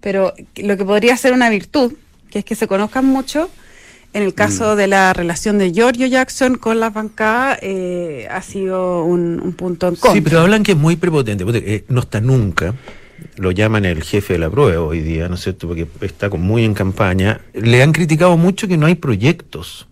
Pero 0.00 0.34
lo 0.56 0.76
que 0.76 0.84
podría 0.84 1.16
ser 1.16 1.32
una 1.32 1.48
virtud 1.48 1.92
que 2.30 2.40
es 2.40 2.44
que 2.44 2.54
se 2.54 2.66
conozcan 2.66 3.04
mucho. 3.04 3.50
En 4.12 4.24
el 4.24 4.34
caso 4.34 4.74
mm. 4.74 4.76
de 4.76 4.86
la 4.88 5.12
relación 5.12 5.58
de 5.58 5.72
Giorgio 5.72 6.06
Jackson 6.08 6.56
con 6.56 6.80
la 6.80 6.90
bancada, 6.90 7.56
eh, 7.62 8.26
ha 8.28 8.42
sido 8.42 9.04
un, 9.04 9.54
punto 9.56 9.86
en 9.86 9.94
contra. 9.94 10.14
Sí, 10.14 10.20
pero 10.20 10.40
hablan 10.40 10.64
que 10.64 10.72
es 10.72 10.78
muy 10.78 10.96
prepotente, 10.96 11.44
eh, 11.46 11.84
no 11.88 12.00
está 12.00 12.20
nunca. 12.20 12.74
Lo 13.36 13.50
llaman 13.50 13.84
el 13.84 14.02
jefe 14.02 14.34
de 14.34 14.38
la 14.38 14.50
prueba 14.50 14.82
hoy 14.82 15.00
día, 15.00 15.28
¿no 15.28 15.34
es 15.34 15.42
cierto? 15.42 15.68
Porque 15.68 15.86
está 16.00 16.28
muy 16.30 16.64
en 16.64 16.74
campaña. 16.74 17.40
Le 17.54 17.82
han 17.82 17.92
criticado 17.92 18.36
mucho 18.36 18.68
que 18.68 18.76
no 18.76 18.86
hay 18.86 18.94
proyectos 18.94 19.86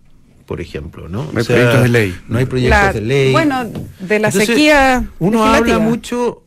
por 0.49 0.61
ejemplo, 0.61 1.07
¿no? 1.07 1.29
No 1.31 1.37
hay 1.37 1.45
proyectos 1.45 1.83
de 1.83 1.89
ley. 1.89 2.19
No 2.27 2.39
hay 2.39 2.45
proyectos 2.45 2.95
de 2.95 3.01
ley. 3.01 3.31
Bueno, 3.31 3.71
de 3.99 4.17
la 4.17 4.31
sequía. 4.31 5.07
Uno 5.19 5.45
habla 5.45 5.77
mucho 5.77 6.41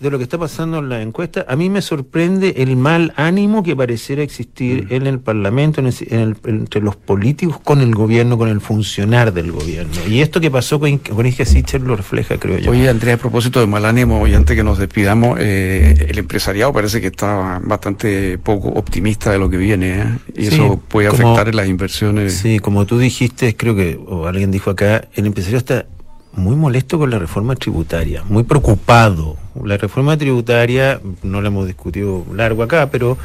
de 0.00 0.10
lo 0.10 0.18
que 0.18 0.24
está 0.24 0.38
pasando 0.38 0.78
en 0.78 0.88
la 0.88 1.02
encuesta, 1.02 1.44
a 1.48 1.56
mí 1.56 1.68
me 1.70 1.82
sorprende 1.82 2.54
el 2.58 2.76
mal 2.76 3.12
ánimo 3.16 3.64
que 3.64 3.74
pareciera 3.74 4.22
existir 4.22 4.84
mm. 4.84 4.94
en 4.94 5.06
el 5.08 5.18
Parlamento, 5.18 5.80
entre 5.80 6.80
los 6.80 6.94
políticos, 6.94 7.58
con 7.64 7.80
el 7.80 7.94
gobierno, 7.94 8.38
con 8.38 8.48
el 8.48 8.60
funcionar 8.60 9.32
del 9.32 9.50
gobierno. 9.50 9.92
Y 10.08 10.20
esto 10.20 10.40
que 10.40 10.50
pasó 10.50 10.78
con, 10.78 10.98
con 10.98 11.26
Inge 11.26 11.44
Sicher 11.44 11.80
lo 11.80 11.96
refleja, 11.96 12.38
creo 12.38 12.58
yo. 12.58 12.70
Oye, 12.70 12.88
Andrea, 12.88 13.14
a 13.14 13.18
propósito 13.18 13.58
de 13.58 13.66
mal 13.66 13.84
ánimo, 13.84 14.24
y 14.28 14.34
antes 14.34 14.54
que 14.54 14.62
nos 14.62 14.78
despidamos, 14.78 15.38
eh, 15.40 16.06
el 16.08 16.18
empresariado 16.18 16.72
parece 16.72 17.00
que 17.00 17.08
está 17.08 17.60
bastante 17.64 18.38
poco 18.38 18.68
optimista 18.68 19.32
de 19.32 19.38
lo 19.38 19.50
que 19.50 19.56
viene, 19.56 20.00
¿eh? 20.00 20.04
y 20.36 20.46
eso 20.46 20.80
puede 20.86 21.08
afectar 21.08 21.48
en 21.48 21.56
las 21.56 21.66
inversiones. 21.66 22.34
Sí, 22.34 22.60
como 22.60 22.86
tú 22.86 22.98
dijiste, 22.98 23.56
creo 23.56 23.74
que, 23.74 23.98
o 24.06 24.26
alguien 24.26 24.52
dijo 24.52 24.70
acá, 24.70 25.08
el 25.14 25.26
empresario 25.26 25.58
está 25.58 25.86
muy 26.32 26.56
molesto 26.56 26.98
con 26.98 27.10
la 27.10 27.18
reforma 27.18 27.54
tributaria, 27.56 28.22
muy 28.24 28.44
preocupado. 28.44 29.36
La 29.64 29.76
reforma 29.76 30.16
tributaria, 30.16 31.00
no 31.22 31.40
la 31.40 31.48
hemos 31.48 31.66
discutido 31.66 32.24
largo 32.32 32.62
acá, 32.62 32.90
pero 32.90 33.18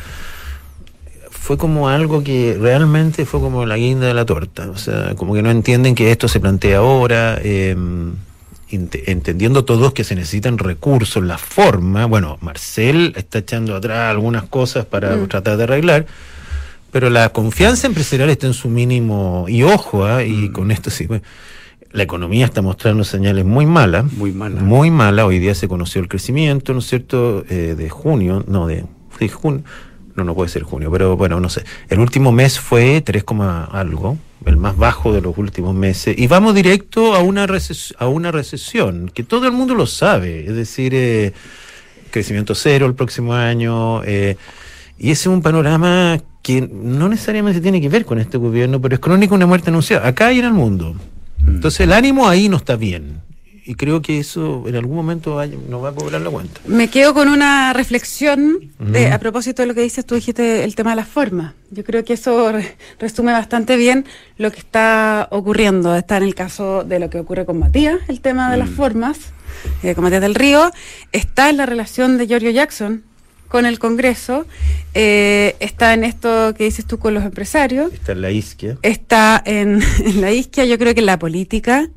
fue 1.30 1.58
como 1.58 1.90
algo 1.90 2.24
que 2.24 2.58
realmente 2.60 3.26
fue 3.26 3.40
como 3.42 3.66
la 3.66 3.76
guinda 3.76 4.08
de 4.08 4.14
la 4.14 4.26
torta. 4.26 4.70
O 4.70 4.78
sea, 4.78 5.14
como 5.16 5.34
que 5.34 5.42
no 5.42 5.52
entienden 5.52 5.94
que 5.94 6.12
esto 6.12 6.28
se 6.28 6.40
plantea 6.40 6.78
ahora, 6.78 7.38
em, 7.44 8.14
entendiendo 8.70 9.66
todos 9.66 9.94
que 9.94 10.04
se 10.04 10.16
necesitan 10.16 10.58
recursos, 10.58 11.24
la 11.24 11.38
forma. 11.38 12.06
Bueno, 12.06 12.38
Marcel 12.42 13.14
está 13.18 13.40
echando 13.40 13.76
atrás 13.76 14.10
algunas 14.10 14.44
cosas 14.44 14.86
para 14.86 15.16
mm. 15.16 15.28
tratar 15.28 15.58
de 15.58 15.64
arreglar. 15.64 16.06
Pero 16.92 17.10
la 17.10 17.30
confianza 17.30 17.88
empresarial 17.88 18.30
está 18.30 18.48
en 18.48 18.54
su 18.54 18.70
mínimo. 18.70 19.46
Y 19.48 19.64
ojo, 19.64 20.06
¿ah? 20.06 20.24
y 20.24 20.50
mm. 20.50 20.54
con 20.54 20.72
esto 20.72 20.90
sí 20.90 21.08
la 21.94 22.04
economía 22.04 22.46
está 22.46 22.64
mostrando 22.64 23.04
señales 23.04 23.46
muy 23.46 23.68
malas. 23.68 24.12
Muy 24.14 24.32
malas. 24.32 24.64
Muy 24.64 24.90
malas. 24.90 25.26
Hoy 25.26 25.38
día 25.38 25.54
se 25.54 25.68
conoció 25.68 26.02
el 26.02 26.08
crecimiento, 26.08 26.74
¿no 26.74 26.80
es 26.80 26.88
cierto?, 26.88 27.46
eh, 27.50 27.76
de 27.78 27.90
junio, 27.90 28.44
no, 28.48 28.66
de, 28.66 28.86
junio. 29.32 29.64
No, 30.16 30.24
no 30.24 30.36
puede 30.36 30.50
ser 30.50 30.64
junio, 30.64 30.92
pero 30.92 31.16
bueno, 31.16 31.40
no 31.40 31.50
sé. 31.50 31.64
El 31.90 32.00
último 32.00 32.32
mes 32.32 32.60
fue 32.60 33.02
3, 33.02 33.24
algo, 33.72 34.18
el 34.46 34.58
más 34.58 34.76
bajo 34.76 35.14
de 35.14 35.22
los 35.22 35.38
últimos 35.38 35.76
meses. 35.76 36.16
Y 36.18 36.28
vamos 36.28 36.56
directo 36.56 37.16
a 37.16 37.20
una, 37.20 37.48
a 38.00 38.08
una 38.08 38.32
recesión, 38.32 39.12
que 39.14 39.24
todo 39.24 39.46
el 39.46 39.52
mundo 39.52 39.76
lo 39.76 39.86
sabe. 39.86 40.48
Es 40.48 40.56
decir, 40.56 40.94
eh, 40.96 41.32
crecimiento 42.10 42.56
cero 42.56 42.88
el 42.88 42.96
próximo 42.96 43.34
año. 43.34 44.04
Eh, 44.04 44.36
y 44.98 45.12
ese 45.12 45.22
es 45.24 45.28
un 45.28 45.44
panorama 45.44 46.20
que 46.42 46.62
no 46.62 47.08
necesariamente 47.08 47.62
tiene 47.62 47.80
que 47.80 47.90
ver 47.90 48.04
con 48.04 48.20
este 48.20 48.38
gobierno, 48.38 48.82
pero 48.82 48.96
es 48.96 49.00
crónico 49.00 49.36
una 49.36 49.46
muerte 49.46 49.70
anunciada, 49.70 50.08
acá 50.08 50.34
y 50.34 50.40
en 50.40 50.46
el 50.46 50.54
mundo. 50.54 50.96
Entonces 51.48 51.82
el 51.82 51.94
ánimo 51.94 52.28
ahí 52.28 52.50
no 52.50 52.58
está 52.58 52.76
bien. 52.76 53.22
Y 53.66 53.76
creo 53.76 54.02
que 54.02 54.20
eso 54.20 54.66
en 54.68 54.76
algún 54.76 54.98
momento 54.98 55.42
nos 55.70 55.82
va 55.82 55.90
a 55.90 55.94
cobrar 55.94 56.20
la 56.20 56.30
cuenta. 56.30 56.60
Me 56.68 56.90
quedo 56.90 57.14
con 57.14 57.30
una 57.30 57.72
reflexión 57.72 58.72
a 59.12 59.20
propósito 59.20 59.62
de 59.62 59.68
lo 59.68 59.74
que 59.74 59.82
dices, 59.82 60.06
tú 60.06 60.16
dijiste 60.16 60.66
el 60.66 60.76
tema 60.76 60.90
de 60.90 60.98
la 60.98 61.06
forma. 61.06 61.54
Yo 61.72 61.86
creo 61.86 62.04
que 62.04 62.14
eso 62.14 62.52
resume 63.00 63.32
bastante 63.32 63.78
bien 63.78 64.06
lo 64.38 64.52
que 64.52 64.60
está 64.60 65.30
ocurriendo. 65.32 65.96
Está 65.96 66.18
en 66.18 66.24
el 66.24 66.36
caso 66.36 66.84
de 66.84 67.00
lo 67.00 67.10
que 67.10 67.20
ocurre 67.20 67.46
con 67.46 67.58
Matías, 67.58 68.00
el 68.10 68.20
tema 68.20 68.52
de 68.52 68.58
las 68.58 68.70
mm. 68.70 68.76
formas, 68.76 69.18
eh, 69.82 69.96
con 69.96 70.04
Matías 70.04 70.22
del 70.22 70.36
Río. 70.36 70.70
Está 71.14 71.50
en 71.50 71.56
la 71.56 71.66
relación 71.66 72.18
de 72.18 72.28
Giorgio 72.28 72.52
Jackson, 72.52 73.04
con 73.54 73.68
el 73.68 73.78
Congreso, 73.78 74.48
eh, 74.96 75.56
está 75.60 75.94
en 75.94 76.04
esto 76.04 76.56
que 76.58 76.64
dices 76.64 76.88
tú 76.88 76.98
con 76.98 77.14
los 77.14 77.24
empresarios. 77.24 77.94
Está 77.94 78.14
en 78.14 78.22
la 78.24 78.32
isquia. 78.32 78.80
Está 78.82 79.40
en, 79.46 79.80
la 80.20 80.32
isquia, 80.32 80.66
yo 80.66 80.80
creo 80.80 80.96
que 80.96 81.02
en 81.02 81.06
la 81.06 81.20
política. 81.20 81.88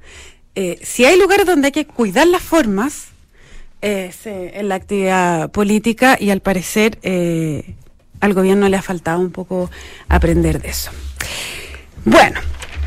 Eh, 0.55 0.79
si 0.83 1.07
hay 1.07 1.19
lugares 1.19 1.47
donde 1.47 1.69
hay 1.69 1.73
que 1.73 1.87
cuidar 1.87 2.27
las 2.27 2.43
formas, 2.43 3.07
es 3.81 4.27
en 4.27 4.69
la 4.69 4.75
actividad 4.75 5.51
política 5.51 6.19
y 6.21 6.29
al 6.29 6.43
parecer 6.43 6.99
eh, 7.01 7.75
al 8.21 8.35
gobierno 8.35 8.69
le 8.69 8.77
ha 8.77 8.83
faltado 8.83 9.21
un 9.21 9.31
poco 9.31 9.71
aprender 10.11 10.61
de 10.61 10.69
eso. 10.69 10.91
Bueno, 12.05 12.39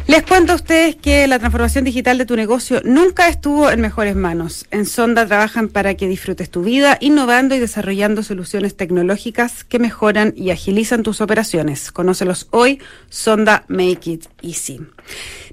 les 0.10 0.24
cuento 0.24 0.54
a 0.54 0.56
ustedes 0.56 0.96
que 0.96 1.28
la 1.28 1.38
transformación 1.38 1.86
digital 1.86 2.18
de 2.18 2.26
tu 2.26 2.36
negocio 2.36 2.82
nunca 2.84 3.28
estuvo 3.28 3.70
en 3.70 3.80
mejores 3.80 4.16
manos. 4.16 4.66
En 4.72 4.88
Sonda 4.88 5.28
trabajan 5.28 5.68
para 5.70 5.94
que 5.94 6.08
disfrutes 6.08 6.50
tu 6.50 6.64
vida, 6.64 6.98
innovando 7.00 7.54
y 7.54 7.60
desarrollando 7.60 8.24
soluciones 8.24 8.76
tecnológicas 8.76 9.64
que 9.64 9.78
mejoran 9.78 10.34
y 10.36 10.50
agilizan 10.50 11.04
tus 11.04 11.22
operaciones. 11.22 11.92
Conócelos 11.92 12.48
hoy, 12.50 12.82
Sonda 13.12 13.66
Make 13.68 14.10
It 14.10 14.26
Easy. 14.42 14.82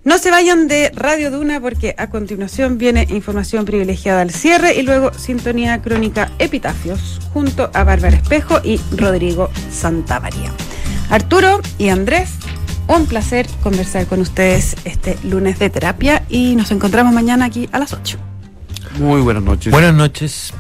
No 0.05 0.17
se 0.17 0.31
vayan 0.31 0.69
de 0.69 0.91
Radio 0.95 1.31
Duna 1.31 1.61
porque 1.61 1.95
a 1.99 2.09
continuación 2.09 2.79
viene 2.79 3.07
información 3.11 3.67
privilegiada 3.67 4.23
al 4.23 4.31
cierre 4.31 4.75
y 4.75 4.83
luego 4.85 5.13
sintonía 5.13 5.83
crónica 5.83 6.33
Epitafios 6.39 7.21
junto 7.35 7.71
a 7.75 7.85
Bárbara 7.85 8.17
Espejo 8.17 8.63
y 8.65 8.81
Rodrigo 8.97 9.51
Santamaría. 9.71 10.51
Arturo 11.11 11.61
y 11.77 11.91
Andrés 11.91 12.31
un 12.89 13.07
placer 13.07 13.47
conversar 13.63 14.07
con 14.07 14.21
ustedes 14.21 14.77
este 14.85 15.19
lunes 15.25 15.59
de 15.59 15.71
terapia 15.71 16.25
y 16.29 16.57
nos 16.57 16.71
encontramos 16.71 17.13
mañana 17.13 17.47
aquí 17.47 17.69
a 17.73 17.79
las 17.79 17.93
8. 17.93 18.19
Muy 18.99 19.21
buenas 19.21 19.43
noches. 19.43 19.73
Buenas 19.73 19.95
noches. 19.95 20.53